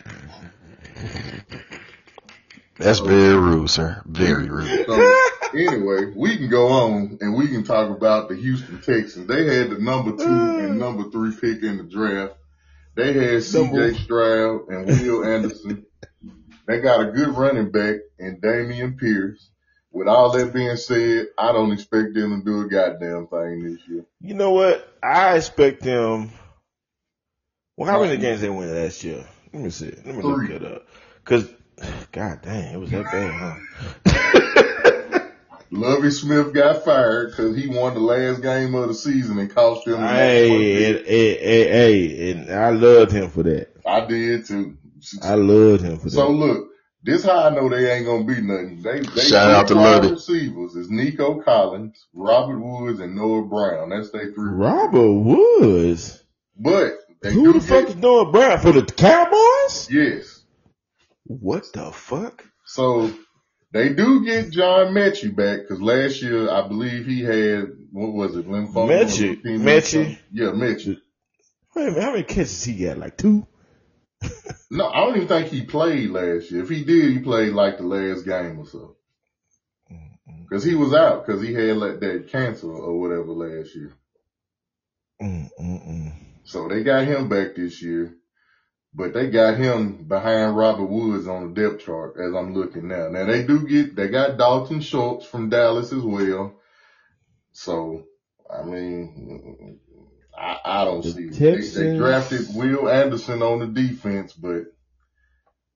[2.77, 4.01] That's very rude, sir.
[4.05, 4.85] Very rude.
[4.85, 5.15] So
[5.53, 9.27] anyway, we can go on and we can talk about the Houston Texans.
[9.27, 10.85] They had the number two and uh.
[10.85, 12.35] number three pick in the draft.
[12.95, 15.85] They had CJ Stroud and Will Anderson.
[16.67, 19.49] They got a good running back and Dameon Pierce.
[19.91, 23.79] With all that being said, I don't expect them to do a goddamn thing this
[23.87, 24.05] year.
[24.21, 24.87] You know what?
[25.01, 26.29] I expect them.
[27.75, 29.25] Well, how many games they win last year?
[29.53, 29.91] Let me see.
[30.05, 30.87] Let me look it up.
[31.23, 31.51] Cause,
[32.11, 33.57] god dang, it was that bad,
[34.05, 34.39] huh?
[35.71, 39.85] Lovie Smith got fired because he won the last game of the season and cost
[39.85, 40.01] them.
[40.01, 43.69] the Hey, hey, hey, hey, and I loved him for that.
[43.85, 44.77] I did too.
[45.23, 46.11] I loved him for that.
[46.11, 46.68] So look,
[47.03, 48.81] this how I know they ain't gonna be nothing.
[48.81, 50.11] They they Shout out to three wide Luddy.
[50.11, 53.89] receivers is Nico Collins, Robert Woods, and Noah Brown.
[53.89, 54.49] That's they three.
[54.51, 56.23] Robert Woods.
[56.57, 56.93] But
[57.23, 59.89] Who do the fuck is Noah Brown for the Cowboys?
[59.91, 60.43] yes.
[61.25, 62.43] What the fuck?
[62.65, 63.11] So
[63.71, 68.35] they do get John Metchie back because last year I believe he had what was
[68.35, 68.75] it lymphoma?
[68.75, 69.41] or Metchie?
[69.41, 70.17] leukemia Metchie?
[70.31, 70.97] Yeah, Metchie.
[71.75, 72.97] Wait a minute, how many catches he got?
[72.97, 73.45] Like two?
[74.71, 76.61] No, I don't even think he played last year.
[76.61, 78.95] If he did, he played like the last game or so.
[80.49, 83.93] Cause he was out cause he had like that cancer or whatever last year.
[85.21, 86.13] Mm, mm, mm.
[86.43, 88.15] So they got him back this year,
[88.93, 93.09] but they got him behind Robert Woods on the depth chart as I'm looking now.
[93.09, 96.55] Now they do get, they got Dalton Schultz from Dallas as well.
[97.51, 98.05] So,
[98.49, 99.79] I mean,
[100.39, 101.33] I, I don't The see it.
[101.33, 104.65] They, they drafted Will Anderson on the defense, but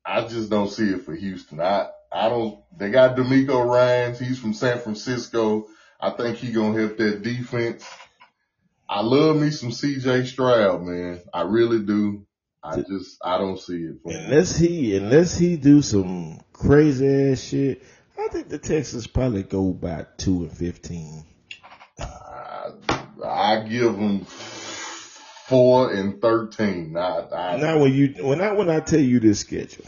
[0.06, 1.60] I just don't see it for Houston.
[1.60, 4.20] I, I don't, they got DeMeco Ryans.
[4.20, 5.68] He's from San Francisco.
[6.00, 7.88] I think he gonna help that defense.
[8.88, 11.22] I love me some CJ Stroud, man.
[11.34, 12.26] I really do.
[12.62, 13.96] I just, I don't see it.
[14.04, 14.26] For him.
[14.26, 17.82] Unless he, unless he do some crazy ass shit,
[18.18, 21.26] I think the Texans probably go by two and fifteen.
[22.00, 22.72] I,
[23.26, 24.26] I give them
[25.50, 26.98] four and 13.
[26.98, 27.02] I,
[27.36, 29.86] I, Now when you, when I, when I tell you this schedule,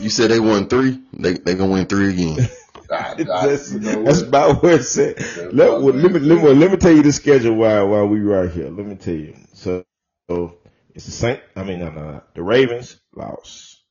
[0.00, 1.00] You said they won three.
[1.14, 2.38] They they gonna win three again.
[2.90, 5.18] I, I, that's, you know that's about what it said.
[5.52, 8.20] Let, well, let me, let me, let me tell you the schedule while, while we
[8.20, 8.70] right here.
[8.70, 9.36] Let me tell you.
[9.54, 9.84] So,
[10.30, 10.58] so
[10.94, 12.22] it's the Saint, I mean, no, no, no.
[12.34, 13.82] The Ravens lost.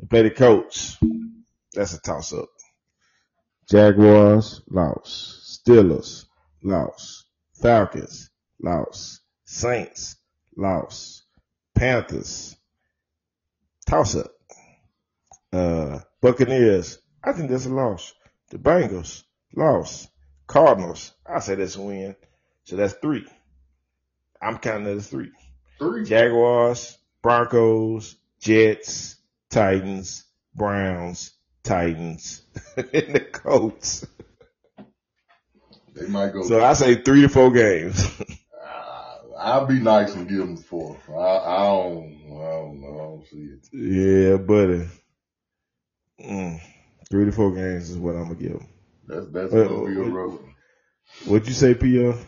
[0.00, 0.98] They play the Colts.
[1.74, 2.48] That's a toss up.
[3.70, 5.64] Jaguars lost.
[5.66, 6.26] Steelers
[6.62, 7.26] lost.
[7.62, 8.30] Falcons
[8.62, 9.19] lost.
[9.50, 10.14] Saints
[10.56, 11.24] lost.
[11.74, 12.56] Panthers
[13.84, 14.30] toss up.
[15.52, 18.14] Uh, Buccaneers, I think that's a loss.
[18.50, 19.24] The Bengals
[19.56, 20.08] lost.
[20.46, 22.14] Cardinals, I say that's a win.
[22.62, 23.26] So that's three.
[24.40, 25.32] I'm counting that as three.
[25.80, 26.04] Three.
[26.04, 29.16] Jaguars, Broncos, Jets,
[29.50, 31.32] Titans, Browns,
[31.64, 32.42] Titans,
[32.76, 34.06] and the Colts.
[35.96, 36.44] They might go.
[36.46, 38.08] So I say three to four games.
[39.40, 40.98] I'll be nice and give them four.
[41.08, 42.94] I, I don't, I don't know.
[42.94, 43.68] I don't see it.
[43.72, 44.86] yeah, buddy.
[46.22, 46.60] Mm,
[47.10, 48.52] three to four games is what I'm gonna give.
[48.52, 48.66] 'em.
[49.08, 50.54] That's, that's Well, gonna be a rough one.
[51.26, 52.18] What'd you say, Pio?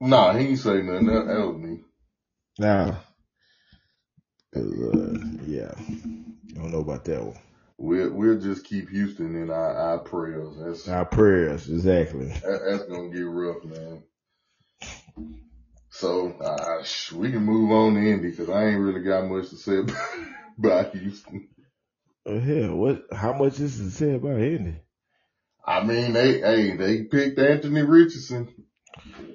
[0.00, 1.06] Nah, he ain't say nothing.
[1.06, 1.80] That, that was me.
[2.58, 2.94] Nah.
[4.56, 4.60] uh,
[5.46, 5.72] yeah.
[5.76, 7.38] I don't know about that one.
[7.76, 10.56] We'll, we'll just keep Houston in our, our prayers.
[10.58, 12.26] That's, Our prayers, exactly.
[12.28, 14.02] that, that's gonna get rough, man.
[15.96, 19.50] So, uh, sh- we can move on to Indy because I ain't really got much
[19.50, 19.96] to say about,
[20.58, 21.48] about Houston.
[22.26, 23.04] Oh hell, what?
[23.12, 24.74] How much is to say about Indy?
[25.64, 28.52] I mean, they, hey, they picked Anthony Richardson.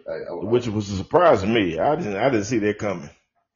[0.06, 1.80] Which was a surprise to me.
[1.80, 2.18] I didn't.
[2.18, 3.10] I didn't see that coming.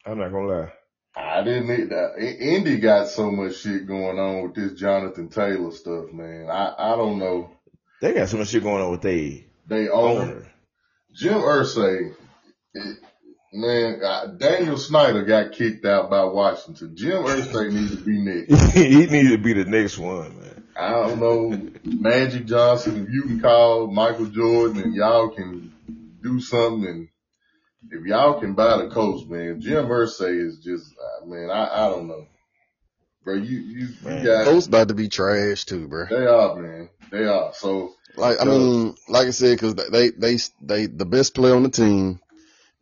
[0.05, 0.73] I'm not gonna lie.
[1.15, 2.15] I didn't need that.
[2.39, 6.47] Indy got so much shit going on with this Jonathan Taylor stuff, man.
[6.49, 7.51] I, I don't know.
[7.99, 10.47] They got so much shit going on with they They own owner.
[11.13, 12.15] Jim Irsay.
[12.73, 12.97] It-
[13.55, 16.95] Man, uh, Daniel Snyder got kicked out by Washington.
[16.95, 18.71] Jim Irsay needs to be next.
[18.73, 20.63] he needs to be the next one, man.
[20.75, 25.71] I don't know, Magic Johnson, if you can call Michael Jordan and y'all can
[26.23, 27.07] do something and
[27.91, 31.89] if y'all can buy the coach, man, Jim Irsay is just, uh, man, I, I
[31.89, 32.25] don't know.
[33.23, 34.25] Bro, you, you, you Man.
[34.25, 36.07] got, Those about to be trash too, bro.
[36.09, 36.89] they are, man.
[37.11, 37.53] They are.
[37.53, 41.61] So, Like I mean, like I said, because they they they the best player on
[41.61, 42.19] the team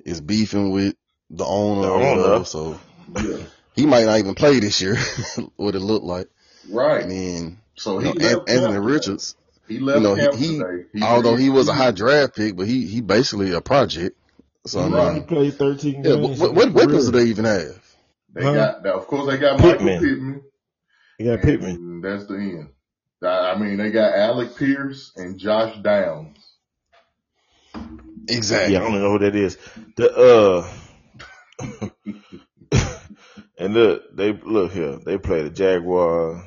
[0.05, 0.95] is beefing with
[1.29, 1.81] the owner.
[1.81, 2.21] The owner.
[2.21, 2.79] whatever, so
[3.21, 3.37] yeah.
[3.75, 4.95] he might not even play this year.
[5.55, 6.27] what it looked like.
[6.69, 7.03] Right.
[7.05, 9.35] I mean, so you he know, left An- Anthony camp Richards.
[9.67, 10.61] He left you know, camp he-
[10.93, 14.17] he- although he was a high draft pick, but he he basically a project.
[14.65, 15.15] So I mean, Right.
[15.15, 16.15] He played 13 yeah.
[16.15, 16.39] games.
[16.39, 17.81] What, what weapons do they even have?
[18.33, 18.53] They Huh?
[18.53, 19.85] got, of course, they got Pittman.
[19.95, 20.41] Michael Pittman.
[21.17, 21.75] He got Pittman.
[21.75, 22.69] And that's the end.
[23.23, 26.37] I I mean, they got Alec Pierce and Josh Downs.
[28.31, 28.73] Exactly.
[28.73, 29.57] Yeah, I don't even know who that is.
[29.97, 30.67] The
[31.61, 31.89] uh,
[33.57, 34.97] and look, they look here.
[34.97, 36.41] They play the Jaguars,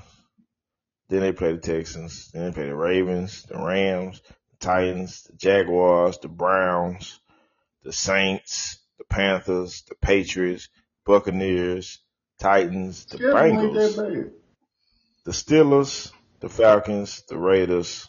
[1.08, 4.20] then they play the Texans, then they play the Ravens, the Rams,
[4.50, 7.20] the Titans, the Jaguars, the Browns,
[7.82, 10.68] the Saints, the Panthers, the Patriots,
[11.04, 12.00] Buccaneers,
[12.38, 14.30] Titans, the that Bengals,
[15.24, 18.08] the Steelers, the Falcons, the Raiders.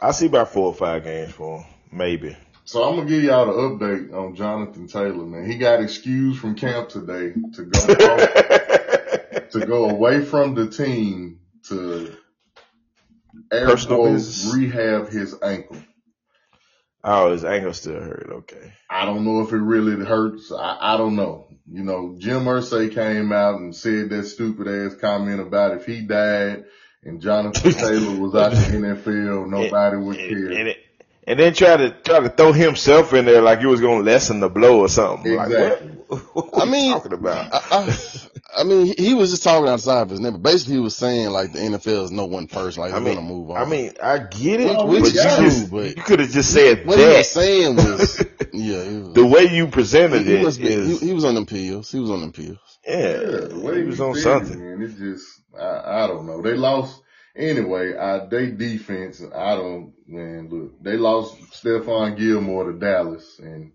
[0.00, 2.36] I see about four or five games for 'em, maybe.
[2.64, 5.50] So I'm gonna give y'all the update on Jonathan Taylor, man.
[5.50, 7.86] He got excused from camp today to go
[9.50, 12.16] to go away from the team to
[13.52, 14.18] air Personal
[14.54, 15.76] rehab his ankle.
[17.04, 18.28] oh, his ankle still hurt.
[18.32, 18.72] Okay.
[18.88, 20.52] I don't know if it really hurts.
[20.52, 21.48] I, I don't know.
[21.70, 26.02] You know, Jim Irsay came out and said that stupid ass comment about if he
[26.02, 26.64] died
[27.04, 30.58] and Jonathan Taylor was out in the NFL, nobody would and, care.
[30.58, 30.78] and, it,
[31.26, 34.10] and then try to try to throw himself in there like it was going to
[34.10, 35.32] lessen the blow or something.
[35.32, 35.88] Exactly.
[35.88, 35.98] Like,
[36.34, 37.54] what, what I are you mean, talking about?
[37.54, 37.96] I, I,
[38.58, 40.32] I mean, he, he was just talking outside of his name.
[40.32, 42.82] But basically, he was saying like the NFL is no one person.
[42.82, 43.56] Like I we're mean, gonna move on.
[43.56, 46.52] I mean, I get it, Well, but we you, just, but- you could have just
[46.52, 48.18] said what he was saying was,
[48.52, 51.24] yeah, was, the way you presented he, he it must be, is, he, he was
[51.24, 51.90] on them pills.
[51.90, 52.58] He was on them pills.
[52.86, 53.16] yeah, Yeah,
[53.48, 54.60] the way he was on something.
[54.60, 56.42] It, man, it just, I, I don't know.
[56.42, 57.00] They lost
[57.36, 57.96] anyway.
[57.96, 59.22] I, they defense.
[59.22, 60.48] I don't, man.
[60.50, 63.72] Look, they lost Stephon Gilmore to Dallas, and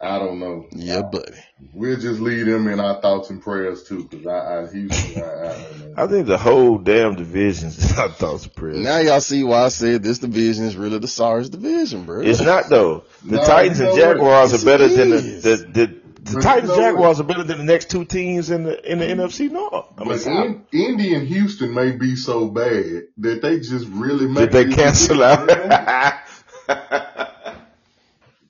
[0.00, 0.66] I don't know.
[0.72, 1.38] Yeah, buddy.
[1.72, 5.26] We'll just leave them in our thoughts and prayers too, because I, I, Houston, I,
[5.26, 5.94] I don't know.
[5.96, 8.74] I think the whole damn division is not thoughts of prayer.
[8.74, 12.20] Now y'all see why I said this division is really the SARS division, bro.
[12.20, 13.04] It's not though.
[13.24, 13.96] The No, Titans and?
[13.96, 15.95] Jaguars are better it than the the, the,
[16.26, 18.90] the But Titans you know Jaguars are better than the next two teams in the
[18.92, 19.86] in the NFC North.
[19.98, 24.26] I mean, But in, Indy and Houston may be so bad that they just really
[24.26, 25.48] make did they cancel out?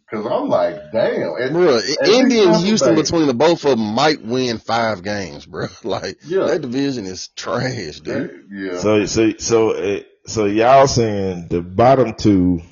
[0.09, 1.35] Cause I'm like, damn.
[1.37, 5.03] And, Bro, and Indy and Houston Bay- between the both of them might win five
[5.03, 5.67] games, bro.
[5.85, 6.45] Like Yeah.
[6.45, 8.45] that division is trash, dude.
[8.53, 8.79] yeah.
[8.79, 12.63] so so so uh, so y'all saying the bottom two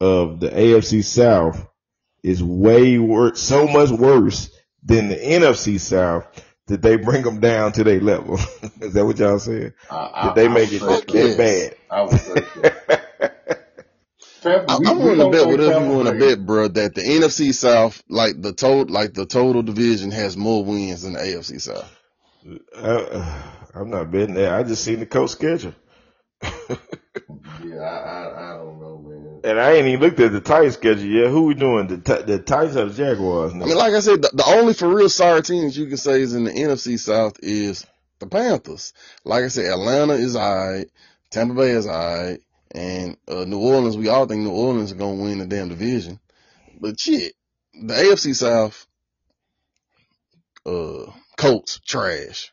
[0.00, 1.66] of the AFC South
[2.26, 4.50] is way worse, so much worse
[4.84, 6.26] than the NFC South
[6.68, 8.34] that they bring them down to their level.
[8.82, 9.72] is that what y'all saying?
[9.90, 11.36] I, I, Did they I make it say that yes.
[11.36, 11.76] bad?
[11.90, 12.70] I would say so.
[14.42, 16.44] Tampa, I, we- I'm we willing to bet think whatever you Tampa want to bet,
[16.46, 21.02] bro, that the NFC South, like the total, like the total division, has more wins
[21.02, 21.90] than the AFC South.
[22.76, 23.42] Uh,
[23.74, 24.54] I'm not betting that.
[24.54, 25.74] I just seen the coach schedule.
[27.58, 28.85] Yeah, I, I, I don't know, man.
[29.46, 31.30] And I ain't even looked at the Titans schedule yet.
[31.30, 31.86] Who we doing?
[31.86, 33.52] The Ti- the Titans or the Jaguars?
[33.52, 36.20] I mean, like I said, the, the only for real sorry teams you can say
[36.20, 37.86] is in the NFC South is
[38.18, 38.92] the Panthers.
[39.24, 40.88] Like I said, Atlanta is alright,
[41.30, 42.40] Tampa Bay is alright,
[42.72, 43.96] and uh, New Orleans.
[43.96, 46.18] We all think New Orleans is gonna win the damn division,
[46.80, 47.34] but shit,
[47.72, 48.84] the AFC South,
[50.66, 52.52] uh, Colts trash,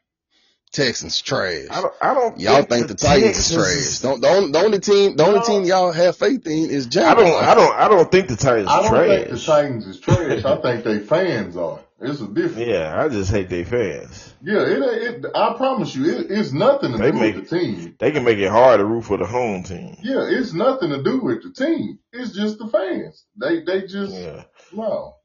[0.74, 1.68] Texans trash.
[1.70, 1.94] I don't.
[2.02, 2.40] I don't.
[2.40, 4.00] Y'all think the Titans is trash?
[4.02, 5.46] Don't, the, only, the only team, the only No.
[5.46, 7.20] team y'all have faith in is Jaguars.
[7.20, 7.44] I don't.
[7.44, 7.76] I don't.
[7.76, 9.40] I don't think the Titans I don't think the.
[9.40, 10.44] Titans is trash.
[10.44, 11.80] I think they fans are.
[12.02, 12.58] It's a difference.
[12.68, 14.34] Yeah, I just hate their fans.
[14.42, 17.58] Yeah, it, it, I promise you, it, it's nothing to They do make- with the
[17.60, 17.96] team.
[17.98, 19.96] They can make it hard to root for the home team.
[20.04, 22.00] Yeah, it's nothing to do with the team.
[22.12, 23.24] It's just the fans.
[23.40, 24.44] They, they just, Yeah.
[24.74, 25.16] no.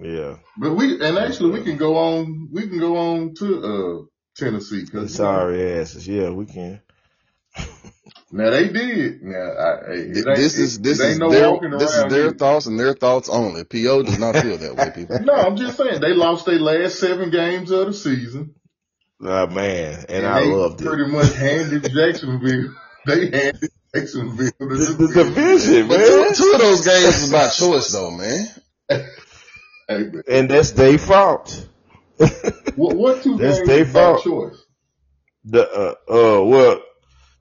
[0.00, 0.36] Yeah.
[0.56, 4.06] But we, and actually we can go on, we can go on to, uh,
[4.36, 4.86] Tennessee.
[4.86, 6.06] Cause sorry asses.
[6.08, 6.80] Yeah, we can.
[8.32, 9.22] now they did.
[9.22, 12.32] Now, I, ain't- This is this is no their this is their here.
[12.32, 13.64] thoughts and their thoughts only.
[13.64, 15.18] Po does not feel that way, people.
[15.24, 18.54] No, I'm just saying they lost their last seven games of the season.
[19.24, 20.86] Oh man, and, I they loved it.
[20.86, 22.74] pretty much handed Jacksonville.
[23.04, 25.98] They handed Jacksonville The, division, man.
[25.98, 28.46] two, two of those games was by choice, though, man.
[28.88, 29.06] Hey,
[29.88, 31.68] man, And that's their fault.
[32.74, 34.16] What, what two That's games their fault.
[34.16, 34.64] choice?
[35.44, 36.82] The uh uh well,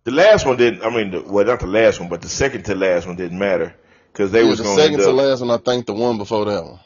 [0.06, 0.84] the last one didn't.
[0.84, 3.40] I mean, the, well, not the last one, but the second to last one didn't
[3.40, 3.76] matter
[4.14, 5.14] because they Yeah, was the going second to up.
[5.14, 6.80] last one, I think the one before that one.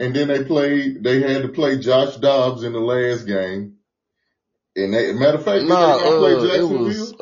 [0.00, 1.02] And then they played.
[1.04, 3.76] They had to play Josh Dobbs in the last game.
[4.76, 7.14] And they, matter of fact, did Nah, they not play uh, it Jacksonville?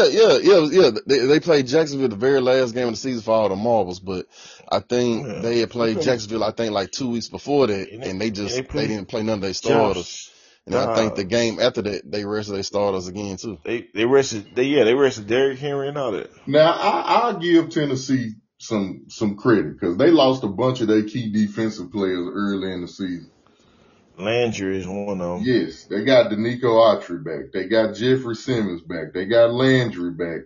[0.00, 0.90] Was, yeah, yeah, yeah, yeah.
[1.06, 4.00] They, they played Jacksonville the very last game of the season for all the marbles,
[4.00, 4.26] but
[4.70, 5.40] I think Yeah.
[5.40, 6.06] they had played Okay.
[6.06, 8.80] Jacksonville, I think like two weeks before that, And they- and they just, and they
[8.82, 10.04] they, didn't play none of their starters.
[10.04, 10.28] Josh
[10.66, 13.58] And I think the game after that, they rested their starters again too.
[13.64, 14.54] They they rested.
[14.54, 16.30] They yeah, they rested Derrick Henry and all that.
[16.46, 21.02] Now I I give Tennessee some some credit because they lost a bunch of their
[21.02, 23.31] key defensive players early in the season.
[24.18, 25.42] Landry is one of them.
[25.44, 27.52] Yes, they got Denico Autry back.
[27.52, 29.12] They got Jeffrey Simmons back.
[29.14, 30.42] They got Landry back.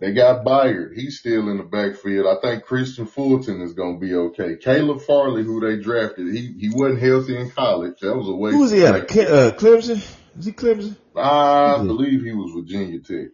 [0.00, 0.94] They got Byard.
[0.94, 2.26] He's still in the backfield.
[2.26, 4.56] I think Kristian Fulton is going to be okay.
[4.60, 7.94] Caleb Farley, who they drafted, he he wasn't healthy in college.
[8.00, 8.54] That was a waste.
[8.54, 9.02] Who was he of at?
[9.04, 10.04] Uh, Clemson?
[10.38, 10.96] Is he Clemson?
[11.16, 11.86] I Who's he?
[11.86, 13.28] believe he was Virginia Tech.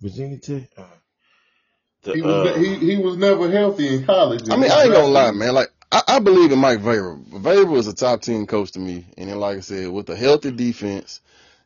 [0.00, 0.68] Virginia Tech?
[0.76, 0.84] Uh,
[2.02, 4.48] the, He was uh, he he was never healthy in college.
[4.50, 5.54] I mean, I ain't gonna lie, man.
[5.54, 7.24] Like, I, I believe in Mike Vrabel.
[7.28, 10.16] Vrabel is a top ten coach to me, and then, like I said, with a
[10.16, 11.20] healthy defense,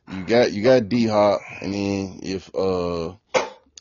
[0.07, 3.09] you got you got D Hop, and then if uh,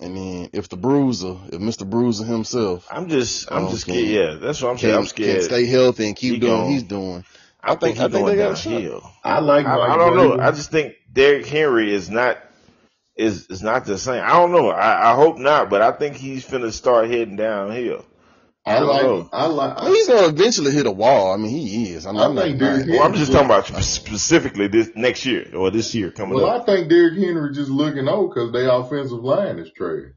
[0.00, 3.92] and then if the Bruiser, if Mister Bruiser himself I'm just, I'm Oh, just okay.
[3.92, 4.06] scared.
[4.06, 4.94] Yeah, that's what I'm saying.
[4.94, 7.24] can, I'm can stay healthy and keep He doing what he's doing,
[7.62, 8.84] I, I think, think- he's I think going they got a shot.
[8.84, 9.10] downhill.
[9.24, 10.36] I like I, Mike I don't know.
[10.40, 12.38] I just think Derrick Henry is not
[13.16, 14.22] is is not the same.
[14.24, 14.70] I don't know.
[14.70, 18.04] I, I hope not, but I think he's finna start heading downhill.
[18.68, 19.28] I I don't like know.
[19.32, 21.32] I like I mean, he's gonna eventually hit a wall.
[21.32, 22.06] I mean, he is.
[22.06, 22.92] I mean, I I'm not think denying Derrick that.
[22.98, 26.66] Well, I'm just talking about specifically this next year or this year coming Well, up.
[26.66, 30.12] Well, I think Derrick Henry just looking old because their offensive line is trash.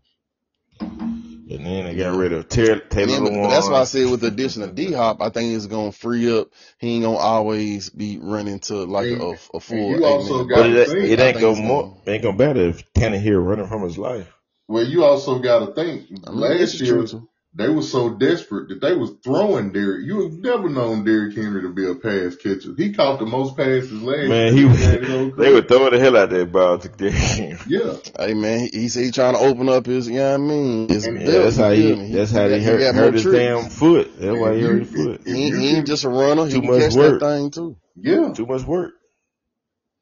[0.79, 1.21] And
[1.51, 4.09] and then they got rid of Taylor, Taylor Yeah, but, but that's why I said
[4.09, 6.47] with the addition of D Hop, I think it's gonna free up.
[6.77, 10.47] He ain't gonna always be running to like And, a, a full you also man
[10.47, 11.09] But got to it, think.
[11.09, 11.95] it ain't think go more, gonna.
[12.05, 14.31] it ain't gonna matter if Tannehill running from his life.
[14.67, 16.07] Well, you also got to think.
[16.25, 17.27] I mean, Last is true year too.
[17.55, 20.05] They were so desperate that they was throwing Derrick.
[20.05, 22.75] You have never known Derrick Henry to be a pass catcher.
[22.77, 24.55] He caught the most passes last Man, year.
[24.55, 27.33] he He had his own they were throwing the hell out that ball to Derrick
[27.35, 27.59] Henry.
[27.65, 30.35] Yeah, Hey man, he, he said he trying to open up his, you know what
[30.35, 31.45] I mean, his and Yeah, belt.
[31.45, 31.95] that's how he.
[31.95, 34.11] He, That's how he he hurt got hurt his damn foot.
[34.19, 35.21] That's why he hurt his foot.
[35.25, 36.47] if He, he ain't just a runner.
[36.47, 37.19] He Too can much catch that work.
[37.19, 37.77] thing too.
[37.95, 38.35] yeah.
[38.35, 38.93] Too much work.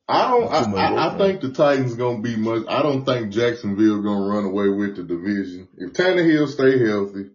[0.08, 0.52] I don't.
[0.52, 2.66] I, I, work, I think the Titans gonna be much.
[2.70, 7.32] I don't think Jacksonville gonna run away with the division if Tannehill stay healthy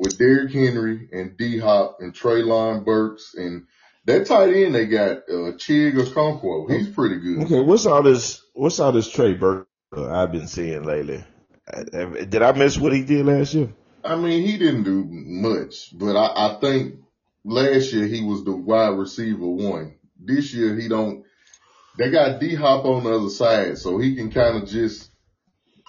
[0.00, 3.66] with Derrick Henry and D Hop and Treylon Burks and
[4.06, 6.70] that tight end they got uh, Chig Okonkwo.
[6.70, 7.44] He's pretty good.
[7.44, 8.42] Okay, what's all this?
[8.54, 11.22] What's all this Trey Burke uh, I've been seeing lately?
[11.68, 13.72] I- did I miss what he did last year?
[14.02, 16.94] I mean, he didn't do much, but I, I think
[17.44, 19.96] last year he was the wide receiver one.
[20.18, 21.24] This year he don't.
[21.98, 25.09] They got D Hop on the other side, so he can kind of just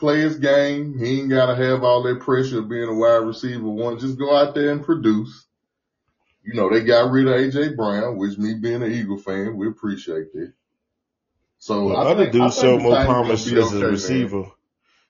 [0.01, 0.97] play his game.
[0.99, 3.99] He ain't got to have all that pressure of being a wide receiver one.
[3.99, 5.45] Just go out there and produce.
[6.43, 9.67] You know, they got rid of AJ Brown, which me being an Eagle fan, we
[9.67, 10.53] appreciate that.
[11.59, 13.91] So The I other think dude showed more promise as okay, a man.
[13.91, 14.51] receiver.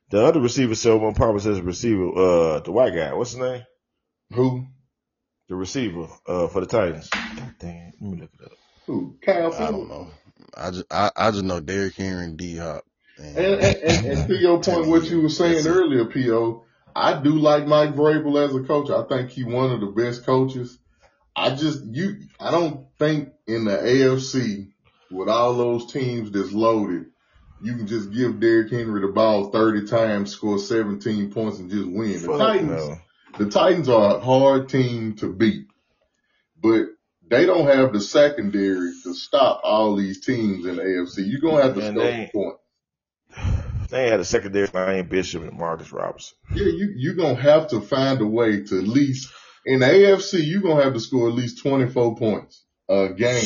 [0.10, 2.10] The other receiver showed more promise as a receiver.
[2.10, 3.64] Uh, the white guy, what's his name?
[4.34, 4.68] Who?
[5.48, 7.10] The receiver uh for the Titans.
[7.10, 8.58] God dang it, let me look it up.
[8.88, 9.18] Who?
[9.22, 10.08] Kyle I don't know.
[10.56, 12.84] I just I, I just know Derrick Henry and D Hop
[13.18, 17.32] And, and and, and, to your point, what you were saying earlier, P.O., I do
[17.40, 18.90] like Mike Vrabel as a coach.
[18.90, 20.78] I think he's one of the best coaches.
[21.36, 24.72] I just, you, I don't think in the AFC
[25.10, 27.06] with all those teams that's loaded,
[27.64, 31.86] you can just give Derrick Henry the ball 30 times, score 17 points and just
[31.86, 32.22] win.
[32.22, 32.98] The Titans, no.
[33.38, 35.68] the Titans are a hard team to beat,
[36.62, 36.88] but
[37.30, 41.20] they don't have the secondary to stop all these teams in the AFC.
[41.20, 42.62] You're going to have to score points.
[43.92, 46.38] They had a secondary Lion Bishop and Marcus Robinson.
[46.54, 49.32] Yeah, you you're gonna have to find a way to at least
[49.66, 53.44] in the AFC you're gonna have to score at least 24 points a game.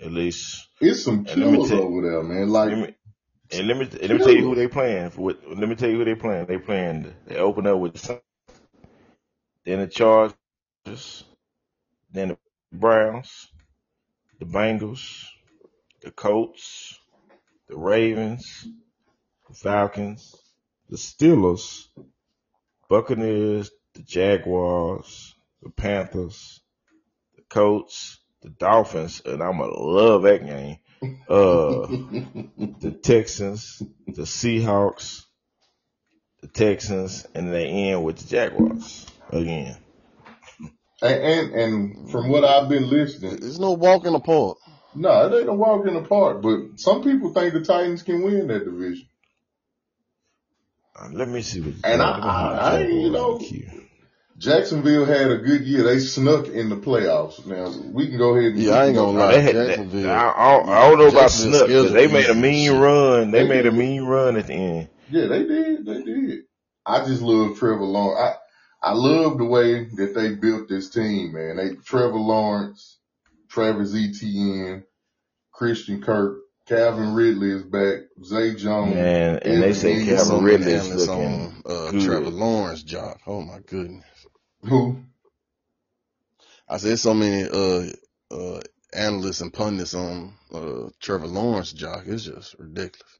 [0.00, 0.68] At least.
[0.80, 2.48] It's some And let me killers tell over there, man.
[2.48, 2.94] Like me
[3.52, 5.10] and let me and let me tell you who they playing.
[5.10, 6.46] For what, let me tell you who they playing.
[6.46, 7.12] They playing.
[7.26, 8.20] They open up with the
[9.64, 11.24] then the Chargers,
[12.10, 12.38] then the
[12.72, 13.48] Browns,
[14.40, 15.24] the Bengals,
[16.00, 16.98] the Colts,
[17.68, 18.66] the Ravens,
[19.52, 20.34] Falcons,
[20.88, 21.86] the Steelers,
[22.88, 26.60] Buccaneers, the Jaguars, the Panthers,
[27.36, 30.78] the Colts, the Dolphins, and I'm gonna love that game.
[31.28, 31.86] Uh,
[32.80, 35.24] the Texans, the Seahawks,
[36.40, 39.76] the Texans, and they end with the Jaguars again.
[41.02, 44.58] and, and and from what I've been listening, There's no walk in the park.
[44.94, 46.40] no, it ain't a walk in the park.
[46.42, 49.06] But some people think the Titans can win that division.
[51.10, 51.74] Let me see what.
[51.84, 53.40] And I, let me see I, the I you know.
[54.38, 55.84] Jacksonville had a good year.
[55.84, 57.46] They snuck in the playoffs.
[57.46, 59.32] Now we can go ahead and Yeah, I ain't gonna lie.
[59.32, 62.28] they had, they, Jacksonville, I, I, don't- I don't know about snuck, but they made
[62.28, 62.80] a mean shit.
[62.80, 63.30] run.
[63.30, 64.88] They They made a mean run at the end.
[65.10, 65.86] Yeah, they did.
[65.86, 66.38] They did.
[66.84, 68.36] I just love Trevor Lawrence.
[68.82, 71.56] I, I love the way that they built this team, man.
[71.56, 72.98] They Trevor Lawrence,
[73.48, 74.82] Travis Etienne,
[75.52, 76.38] Christian Kirk,
[76.72, 80.06] Calvin Ridley is back, Zay Jones, Man, and they say Engram.
[80.06, 82.32] There's so Calvin Ridley is analysts looking on uh, Trevor good.
[82.32, 83.18] Lawrence job.
[83.26, 84.04] Oh my goodness.
[84.62, 85.02] Who?
[86.68, 87.92] I said so many uh
[88.34, 88.60] uh
[88.94, 92.04] analysts and pundits on uh Trevor Lawrence job.
[92.06, 93.18] It's just ridiculous.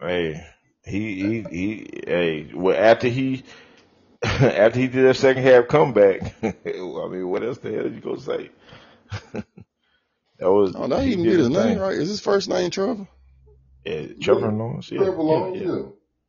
[0.00, 0.44] Hey,
[0.84, 3.44] he, he, he, hey, well, after he,
[4.22, 8.00] after he did that second half comeback, I mean, what else the hell are you
[8.00, 8.50] gonna say?
[10.44, 11.80] that was, Oh, that he even did get his his name thing.
[11.80, 11.94] right.
[11.96, 13.08] Is his first name Trevor?
[13.84, 15.60] Yeah, Yeah, Trevor Lawrence, yeah, Trevor yeah, Lawrence.
[15.60, 15.64] yeah.
[15.64, 15.82] Yeah.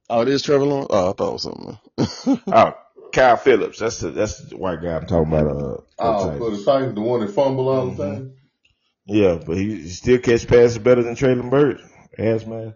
[0.10, 0.88] Oh, it is Trevor Lawrence.
[0.92, 1.80] Oh, I thought it was something.
[2.00, 2.40] else.
[2.52, 2.74] Oh,
[3.14, 6.58] Kyle Phillips, that's the, that's the white guy I'm talking about, uh, Oh, for the
[6.58, 6.64] Titans.
[6.64, 8.34] Titans, the one that fumble all the hmm time.
[9.08, 11.84] Yeah, but he, he still catch passes better than Treylon Burks,
[12.18, 12.76] ass man.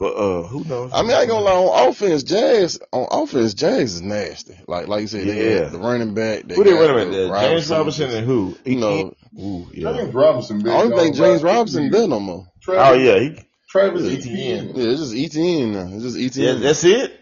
[0.00, 0.90] But, uh, who knows?
[0.94, 1.52] I mean, I ain't gonna lie.
[1.52, 4.58] On offense, Jazz on offense, Jazz is nasty.
[4.66, 5.60] Like like you said, they Yeah.
[5.64, 6.44] got the running back.
[6.44, 7.30] They Who did got run him the at?
[7.30, 8.14] wide James Robinson receivers.
[8.14, 8.56] and who?
[8.64, 9.92] You know, Ooh, yeah.
[9.92, 11.92] James Robinson I don't think James Robinson years.
[11.92, 12.46] there no more.
[12.68, 13.38] Oh yeah, he,
[13.68, 14.58] Travis Yeah, Etienne.
[14.70, 14.72] Etienne.
[14.74, 15.94] yeah, it's just ETN now.
[15.96, 17.16] It's just Yeah, that's it.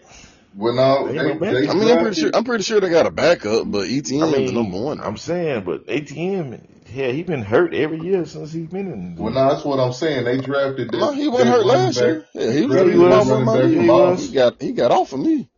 [0.57, 2.31] Well, no, Ain't they they I mean, I'm pretty sure.
[2.35, 5.01] I'm pretty sure they got a backup, but I ETN the number one.
[5.01, 6.61] I'm saying, but ATM,
[6.93, 9.35] yeah, he been hurt every year since he's been in Well, league.
[9.35, 10.25] no, that's what I'm saying.
[10.25, 12.05] They drafted No, that he wasn't hurt last back.
[12.05, 12.27] year.
[12.35, 12.77] Yeah, he was.
[12.83, 13.31] He he was that was.
[13.31, 15.51] off of running back he from He got he got off of me.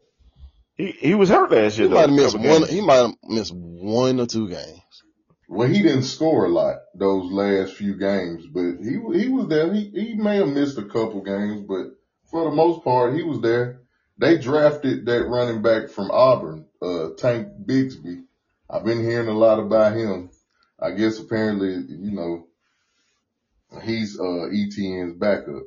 [0.77, 1.95] He he was hurt last He year though.
[1.97, 2.43] might have missed one.
[2.45, 2.71] games.
[2.71, 4.81] He might have missed one or two games.
[5.49, 9.73] Well, he didn't score a lot those last few games, but he he was there.
[9.73, 11.87] He he may have missed a couple games, but
[12.31, 13.81] for the most part, he was there.
[14.19, 18.25] They drafted that running back from Auburn, uh, Tank Bigsby.
[18.69, 20.31] I've been hearing a lot about him.
[20.83, 22.47] I guess apparently, you know,
[23.83, 25.63] he's uh ETN's backup.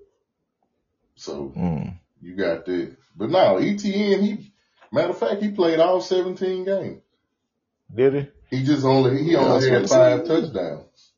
[1.16, 2.00] So Mm.
[2.22, 2.96] you got that.
[3.16, 4.52] But no, ETN, he
[4.92, 7.02] matter of fact, he played all 17 games.
[7.94, 8.58] Did he?
[8.58, 10.42] He just only he Yeah, only had five saying.
[10.42, 11.12] touchdowns.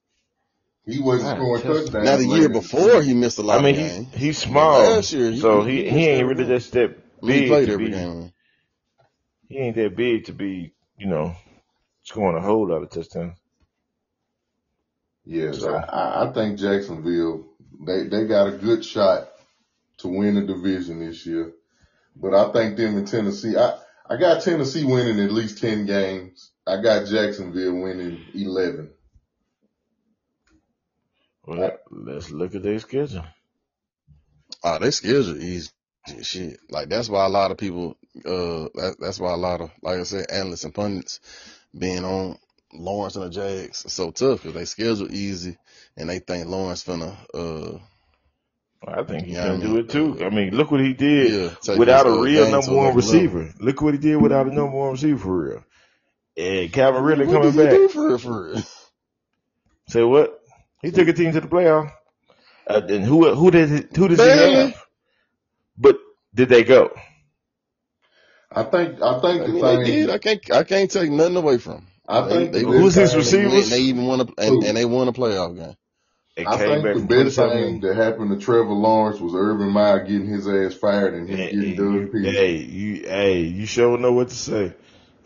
[0.86, 1.86] He wasn't scoring touchdowns.
[1.86, 2.06] touchdowns.
[2.06, 4.80] Now the last year before he missed a lot I mean, of he he's small,
[4.80, 6.54] Last year, he- so he he he ain't really game.
[6.54, 7.91] just that I mean, he played to every be.
[7.91, 8.32] game.
[9.48, 11.36] He ain't that big to be, you know,
[12.04, 13.38] scoring a whole lot of touchdowns.
[15.26, 17.46] Yes, So I, I I think Jacksonville
[17.86, 19.30] they they got a good shot
[19.98, 21.54] to win the division this year.
[22.16, 26.52] But I think them in Tennessee, I I got Tennessee winning at least 10 games.
[26.68, 28.92] I got Jacksonville winning 11.
[31.46, 33.26] well, let's look at their schedule.
[34.64, 35.70] Oh, their schedule easy
[36.08, 36.60] as shit.
[36.70, 40.00] Like that's why a lot of people, uh, that, that's why a lot of, like
[40.00, 41.20] I said, analysts and pundits
[41.78, 42.38] being on
[42.80, 45.58] Lawrence and the Jags are so tough because they schedule easy
[45.98, 47.80] and they think Lawrence finna, uh,
[48.88, 50.24] I think he's yeah, I can do it too.
[50.26, 53.32] I mean, look what he did yeah, without a uh, real number one another level.
[53.32, 53.54] receiver.
[53.60, 55.66] Look what he did without a number one receiver for real.
[56.38, 57.70] And Calvin Ridley What coming did he back.
[57.70, 58.64] do for real, for real?
[59.90, 60.40] Say what?
[60.82, 61.92] He took a team to the playoff.
[62.68, 64.76] Uh, and who who did he, who does he have?
[65.78, 65.98] But
[66.34, 66.92] did they go?
[68.52, 70.10] I think I think I the mean, they thing did.
[70.10, 71.88] I can't, I can't take nothing away from them.
[72.08, 74.78] I They, think they the Who's his thing they they even won a, and, and
[74.78, 75.76] they won a playoff game.
[76.36, 79.36] They I came think back the best 27 thing that happened to Trevor Lawrence was
[79.36, 82.32] Urban Meyer getting his ass fired and him Hey, getting hey, Doug you, Pederson.
[82.32, 84.74] hey, you, hey, you sure know what to say.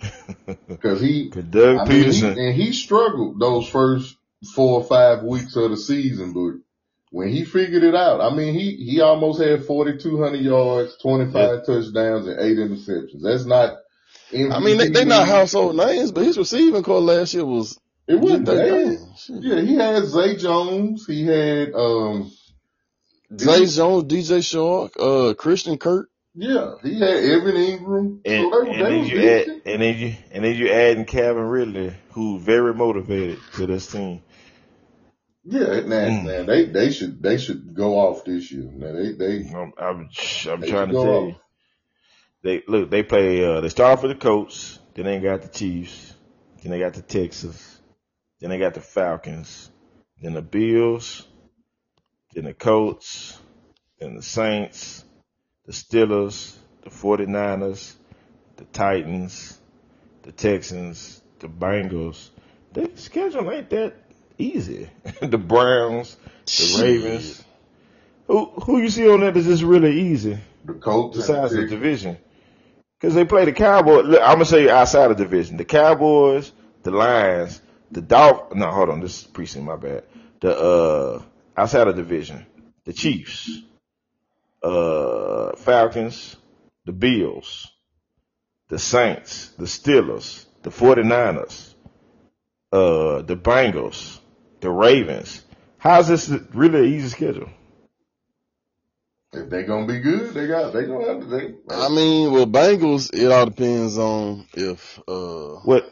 [0.82, 4.16] Cause he, Cause Doug I mean, he, Pederson, and he struggled those first
[4.56, 6.62] four or five weeks of the season, but
[7.12, 11.50] when he figured it out, I mean, he, he almost had 4,200 yards, 25 yeah,
[11.66, 13.24] touchdowns and eight interceptions.
[13.24, 13.78] That's not
[14.34, 17.80] I mean, they, MVP they not household names, but his receiving corps last year was
[18.08, 18.98] It wasn't their bad.
[19.30, 21.06] Yeah, he had Zay Jones.
[21.08, 22.32] He had, um,
[23.38, 26.10] Zay didn't Jones, DJ Chark, uh, Christian Kirk.
[26.36, 28.20] Yeah, he had Evan Engram.
[28.26, 31.06] So and they, and they then you add and then you and then you adding
[31.06, 34.22] Calvin Ridley, who very motivated to this team.
[35.44, 36.24] Yeah, now, Mm.
[36.26, 38.70] now they, they should, they should go off this year.
[38.72, 40.10] Now they, they, I'm I'm,
[40.48, 41.28] I'm they trying to tell off.
[41.30, 41.36] you,
[42.44, 46.14] they look they play uh, they start for the Colts, then they got the Chiefs,
[46.62, 47.80] then they got the Texans,
[48.40, 49.70] then they got the Falcons,
[50.22, 51.28] then the Bills,
[52.34, 53.38] then the Colts,
[54.00, 55.04] then the Saints,
[55.66, 57.96] the Steelers, the 49ers,
[58.58, 59.60] the Titans,
[60.24, 62.30] the Texans, the Bengals.
[62.74, 63.96] Their schedule ain't that
[64.38, 64.90] easy.
[65.22, 66.16] the Browns,
[66.46, 67.44] the Ravens.
[68.28, 71.64] Who who you see on that is just really easy The Colts the besides the
[71.64, 71.72] Texans.
[71.72, 72.18] division?
[73.00, 74.06] Because they play the Cowboys.
[74.06, 76.52] Look, I'm gonna say outside of division, the Cowboys,
[76.84, 78.54] the Lions, the Dolph.
[78.56, 79.66] No, hold on, this is precinct.
[79.66, 80.04] My bad.
[80.42, 81.22] The uh
[81.56, 82.46] outside of division,
[82.86, 83.50] the Chiefs,
[84.64, 86.36] uh Falcons,
[86.86, 87.68] the Bills,
[88.68, 91.76] the Saints, the Steelers, the 49ers,
[92.74, 94.20] uh the Bengals,
[94.60, 95.44] the Ravens.
[95.78, 97.50] How's this really an easy schedule?
[99.34, 102.48] If they gonna be good, they got, they gonna have to, they, I mean, well,
[102.48, 105.90] Bengals, it all depends on if, uh, What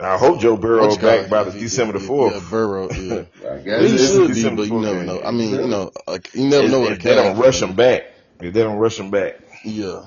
[0.00, 2.34] I hope Joe what Burrow you back by the he, December the fourth.
[2.34, 3.24] yeah, Burrow, yeah.
[3.50, 5.22] I Well, guess he It's, it's should the be, but you never know.
[5.22, 7.62] I mean, you know, like, you never If, know what if they don't Cowboys rush
[7.62, 8.04] him back,
[8.40, 10.06] if they don't rush him back, Yeah.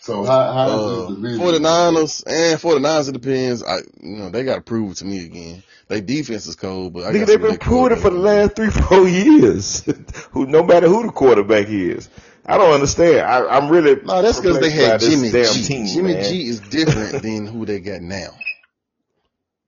[0.00, 1.62] So how, how does Uh, this division?
[1.62, 3.62] 49ers and 49ers, it depends.
[3.62, 5.62] I, you know, they got to prove it to me again.
[5.88, 9.08] They defense is cold, but I they've been proving it for the last three, four
[9.08, 9.84] years.
[10.30, 12.08] who, no matter who the quarterback is,
[12.46, 13.20] I don't understand.
[13.20, 15.64] I, I'm really No, that's because they had Jimmy G.
[15.64, 16.24] team, Jimmy man.
[16.24, 18.28] G is different than who they got now.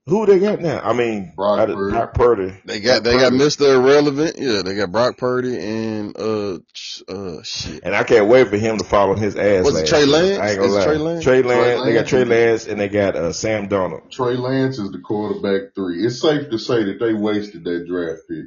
[0.07, 0.81] Who they got now?
[0.83, 1.91] I mean, Brock out of Purdy.
[1.93, 2.57] Brock Purdy.
[2.65, 3.75] They got Brock they got Mr.
[3.75, 4.35] Irrelevant.
[4.37, 6.57] Yeah, they got Brock Purdy and uh
[7.07, 7.83] uh shit.
[7.83, 10.07] And I can't wait for him to follow his ass Was it Trey year.
[10.07, 10.39] Lance?
[10.39, 10.85] I ain't gonna Is lie.
[10.85, 11.23] Trey Lance?
[11.23, 14.09] Trey Trey Lance, they got Trey is Lance, and they got uh, Sam Darnold.
[14.11, 16.03] Trey Lance is the quarterback three.
[16.03, 18.45] It's safe to say that they wasted that draft pick.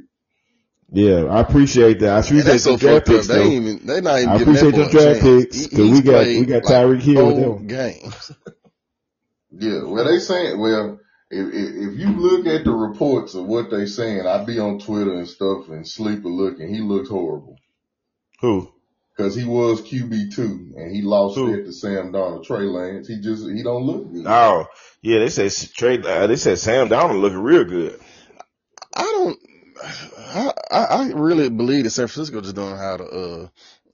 [0.91, 2.09] Yeah, I appreciate that.
[2.15, 3.41] I appreciate that's so them draft fucked picks They though.
[3.41, 5.21] ain't even they not even I giving that appreciate boy them a draft chance.
[5.21, 7.67] picks because we got we played got like Tyreek Hill with four them.
[7.67, 8.31] games.
[9.57, 10.99] Yeah, well they saying, well,
[11.31, 14.79] if, if, if you look at the reports of what they saying, I'd be on
[14.79, 16.73] Twitter and stuff and sleep looking.
[16.73, 17.57] he looks horrible.
[18.41, 18.71] Who?
[19.17, 21.53] Cause he was QB two and he lost Who?
[21.53, 23.07] it to Sam Darnold, Trey Lance.
[23.07, 24.25] He just, he don't look good.
[24.27, 24.65] Oh,
[25.01, 26.05] yeah, they said trade.
[26.05, 27.97] Uh, they said Sam Darnold looking real good.
[28.93, 29.39] I don't.
[30.17, 33.47] I, I I really believe that San Francisco just don't know how to uh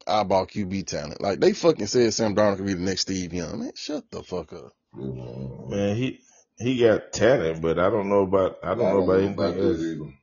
[0.07, 1.21] eyeball QB talent.
[1.21, 3.59] Like they fucking said Sam Darnold could be the next Steve Young.
[3.59, 4.73] Man, shut the fuck up.
[4.93, 6.19] Man, Man, he
[6.61, 9.79] he got talent, but I don't know about I don't know about anything else.
[9.79, 10.13] either.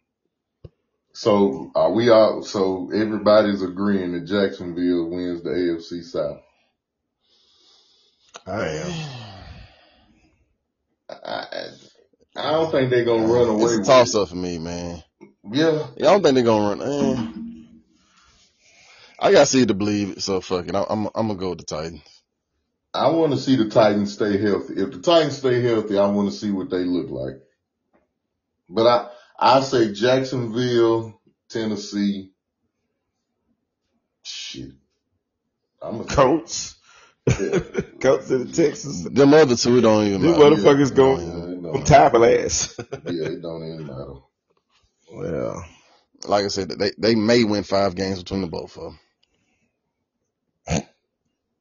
[1.13, 2.43] So are we all?
[2.43, 6.41] So everybody's agreeing that Jacksonville wins the AFC South.
[8.47, 8.93] I am.
[11.11, 11.69] I, I,
[12.37, 13.65] I don't think they're gonna run away.
[13.65, 15.03] It's a toss up for me, man.
[15.51, 16.83] Yeah, Yeah, I don't think they're gonna run.
[16.83, 17.33] Eh.
[19.21, 20.77] I got to see to believe it, so fuck it.
[20.77, 22.03] I'm I'm, I'm gonna go with the Titans.
[22.95, 24.75] I want to see the Titans stay healthy.
[24.77, 27.41] If the Titans stay healthy, I want to see what they look like.
[28.69, 29.11] But I,
[29.59, 31.21] I say Jacksonville,
[31.51, 32.33] Tennessee.
[34.25, 34.71] Shit.
[35.83, 36.77] I'm a Colts.
[37.39, 37.61] Yeah.
[38.01, 39.05] Colts to the Texans.
[39.05, 40.37] Them other two don't even These matter.
[40.37, 42.75] motherfuckers Yeah, go yeah, it don't top of ass.
[43.07, 44.15] Yeah, it don't even matter.
[45.13, 45.65] well,
[46.27, 49.01] Like I said, they they may win five games between the both of them.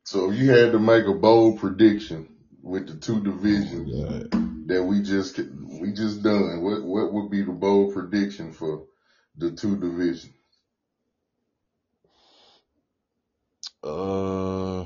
[0.07, 2.29] So if you had to make a bold prediction
[2.63, 3.91] with the two divisions
[4.67, 8.85] that we just we just done, what what would be the bold prediction for
[9.35, 10.33] the two divisions?
[13.83, 14.85] Uh,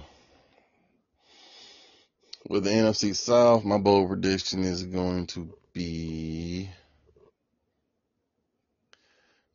[2.50, 6.68] with the NFC South, my bold prediction is going to be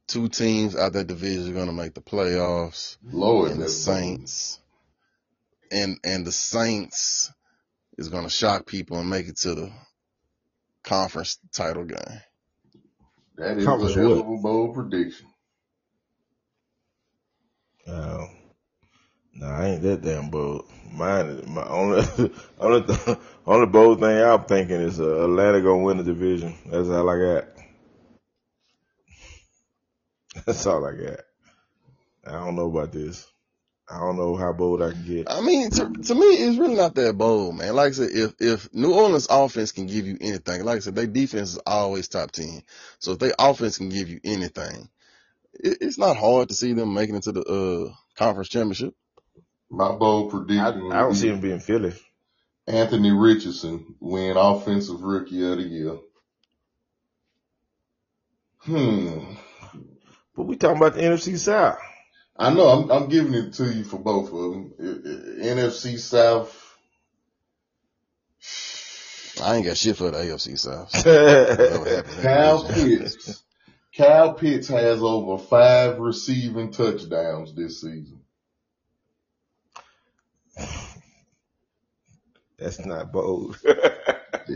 [0.06, 3.68] two teams out that division are going to make the playoffs, Lord, and the.
[3.68, 4.60] Saints,
[5.72, 7.32] and and the Saints
[7.98, 9.72] is going to shock people and make it to the
[10.84, 12.20] conference title game.
[13.38, 15.28] That is Conference a hell of a bold prediction.
[17.88, 18.26] uh,
[19.34, 20.66] nah, I ain't that damn bold.
[20.92, 22.04] Mine, my only,
[22.60, 26.54] only, th- only bold thing I'm thinking is uh, Atlanta gonna win the division.
[26.66, 27.44] That's all I got.
[30.46, 31.20] That's all I got.
[32.26, 33.26] I don't know about this.
[33.88, 35.30] I don't know how bold I can get.
[35.30, 37.74] I mean, to, to me, it's really not that bold, man.
[37.74, 40.96] Like I said, if if New Orleans offense can give you anything, like I said,
[40.96, 42.62] their defense is always top ten.
[42.98, 44.88] So if their offense can give you anything,
[45.52, 48.94] it, it's not hard to see them making it to the uh, conference championship.
[49.70, 51.94] My bold I, prediction would I don't see him being Philly.
[52.66, 55.96] Anthony Richardson win Offensive Rookie of the Year.
[58.58, 59.34] Hmm.
[60.34, 61.78] But we talking about the NFC South.
[62.38, 64.74] I know I'm, I'm giving it to you for both of them.
[64.78, 66.62] I- I- NFC South.
[69.42, 70.94] I ain't got shit for the AFC South.
[71.04, 72.98] Whatever happens Cal division.
[73.00, 73.42] Pitts.
[73.94, 78.20] Cal Pitts has over five receiving touchdowns this season.
[82.58, 83.58] That's not bold.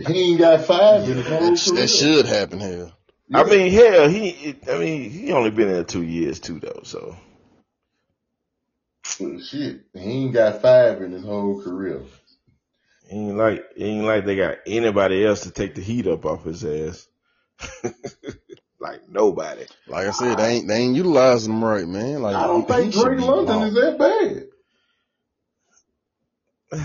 [0.07, 2.93] He ain't got five in his whole That, that should happen here.
[3.35, 6.83] I mean, hell, he, I mean, he only been in there two years too, though.
[6.85, 7.17] So
[9.05, 12.03] Shit, he ain't got five in his whole career.
[13.09, 16.25] he ain't like, he ain't like they got anybody else to take the heat up
[16.25, 17.07] off his ass.
[18.81, 19.67] like nobody.
[19.87, 22.23] Like I said, they ain't they ain't utilizing them right, man.
[22.23, 23.69] Like I don't think Drake London balling.
[23.69, 23.99] is that
[26.71, 26.81] bad.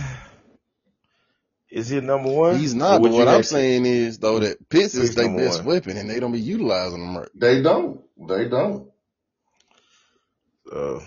[1.69, 2.57] Is he number one?
[2.57, 3.01] He's not.
[3.01, 5.75] But what I'm actually- saying is though that Pitts is their best one.
[5.75, 7.29] weapon, and they don't be utilizing them right.
[7.35, 8.01] They don't.
[8.17, 8.89] They don't.
[10.71, 10.99] Uh,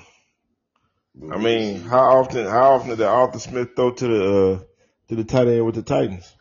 [1.31, 2.47] I mean, how often?
[2.47, 4.63] How often did Arthur Smith throw to the uh,
[5.09, 6.33] to the tight end with the Titans?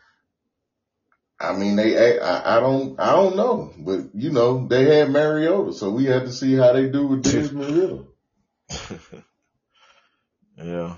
[1.40, 2.18] I mean, they.
[2.20, 2.98] I, I don't.
[2.98, 6.72] I don't know, but you know, they had Mariota, so we had to see how
[6.72, 8.04] they do with Desmond Ridder.
[10.56, 10.96] yeah.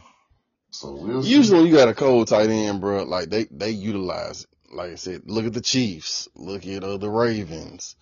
[0.70, 1.30] So we'll see.
[1.30, 4.48] Usually, when you got a cold tight end, bro, like they they utilize it.
[4.72, 7.96] Like I said, look at the Chiefs, look at uh, the Ravens,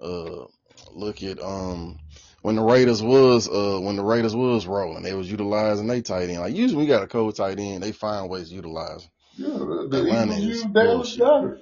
[0.00, 0.46] uh,
[0.92, 1.98] look at um
[2.42, 6.30] when the Raiders was uh when the Raiders was rolling, they was utilizing they tight
[6.30, 6.40] end.
[6.40, 9.08] Like usually, we got a cold tight end, they find ways to utilize.
[9.36, 11.16] Yeah, the, the Atlanta Eagles is used Dallas.
[11.16, 11.60] Goedert.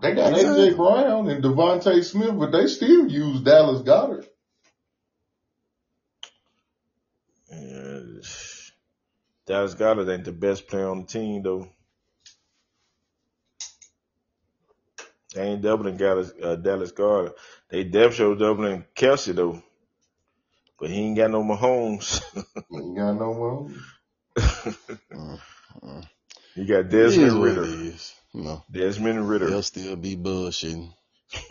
[0.00, 0.70] They got Exactly.
[0.72, 4.26] AJ Brown and DeVonta Smith, but they still use Dallas Goedert.
[7.50, 8.00] Yeah.
[9.46, 11.68] Dallas Goedert ain't the best player on the team though.
[15.34, 17.34] They ain't doubling Dallas, uh, Dallas Goedert.
[17.70, 19.62] They def show doubling Kelce though,
[20.80, 22.22] but he ain't got no Mahomes.
[22.72, 23.70] Ain't got no more.
[25.14, 25.40] Mm,
[25.84, 26.08] mm.
[26.54, 27.64] he got It is Desmond what it Ridder.
[27.64, 28.14] is.
[28.34, 29.48] Know, Desmond Ridder.
[29.48, 30.92] they'll still be bullshitting.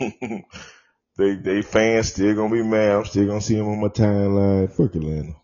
[1.18, 2.92] they they fans still gonna be mad.
[2.96, 4.72] I'm still gonna see him on my timeline.
[4.72, 5.36] Fuck Atlanta.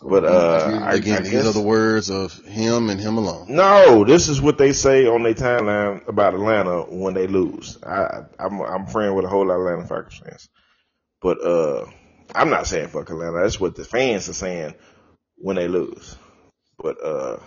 [0.00, 3.46] So, But, uh, I- Again, these are the words of him and him alone.
[3.48, 7.78] No, this is what they say on their timeline about Atlanta when they lose.
[7.82, 10.48] I, I'm I'm friend with a whole lot of Atlanta Falcons fans,
[11.20, 11.86] but uh,
[12.34, 13.40] I'm not saying fuck Atlanta.
[13.42, 14.74] That's what the fans are saying
[15.36, 16.16] when they lose.
[16.78, 17.38] But uh,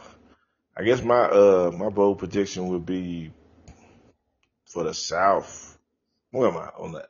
[0.76, 3.32] I guess my uh my bold prediction would be
[4.68, 5.78] for the South.
[6.32, 7.08] Where am I on that?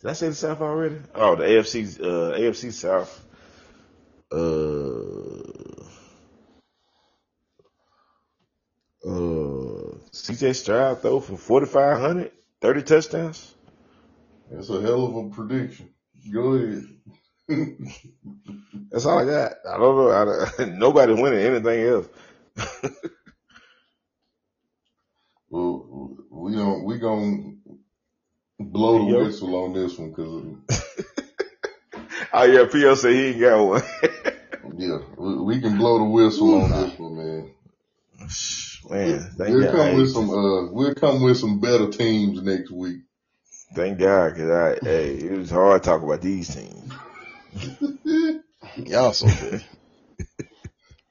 [0.00, 0.96] Did I say the South already?
[1.14, 3.24] Oh, the AFC uh AFC South.
[4.30, 5.78] Uh.
[9.04, 13.54] Uh, CJ Stroud throw for 4,500, 30 touchdowns.
[14.50, 15.90] That's a hell of a prediction.
[16.32, 16.84] Go ahead.
[18.90, 19.52] That's all I got.
[19.66, 20.10] I don't know.
[20.10, 22.08] I don't, nobody's winning anything else.
[25.48, 27.54] well, we don't, we gonna
[28.58, 30.44] blow the whistle on this one because
[32.32, 32.94] Oh yeah, P.O.
[32.94, 33.82] said he ain't got one.
[34.76, 37.50] yeah, we, we can blow the whistle on this one, man.
[38.90, 39.76] Man, thank We'll God.
[39.76, 43.00] come with some, uh, we'll come with some better teams next week.
[43.74, 46.92] Thank God, cause I, hey, it was hard to talk about these teams.
[48.76, 49.64] Y'all so good.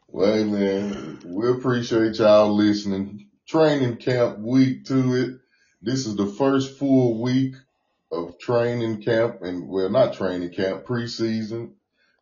[0.09, 3.28] Well, hey, man, we appreciate y'all listening.
[3.47, 5.39] Training camp week to it.
[5.82, 7.53] This is the first full week
[8.12, 11.74] of training camp and well, not training camp, preseason.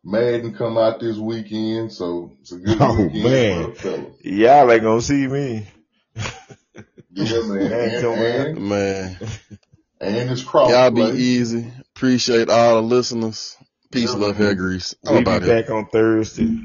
[0.04, 3.64] Madden come out this weekend, so it's a good Oh, weekend man.
[3.64, 4.14] for fellas.
[4.22, 5.66] Y'all ain't gonna see me.
[7.12, 7.70] Yeah, man.
[7.70, 9.16] Man, And, and, Man,
[10.00, 11.72] and it's cross y'all be easy.
[11.96, 13.56] Appreciate all the listeners.
[13.92, 14.94] Peace, Yeah, love, hair grease.
[15.04, 15.46] We be All it.
[15.46, 16.58] back on Thursday.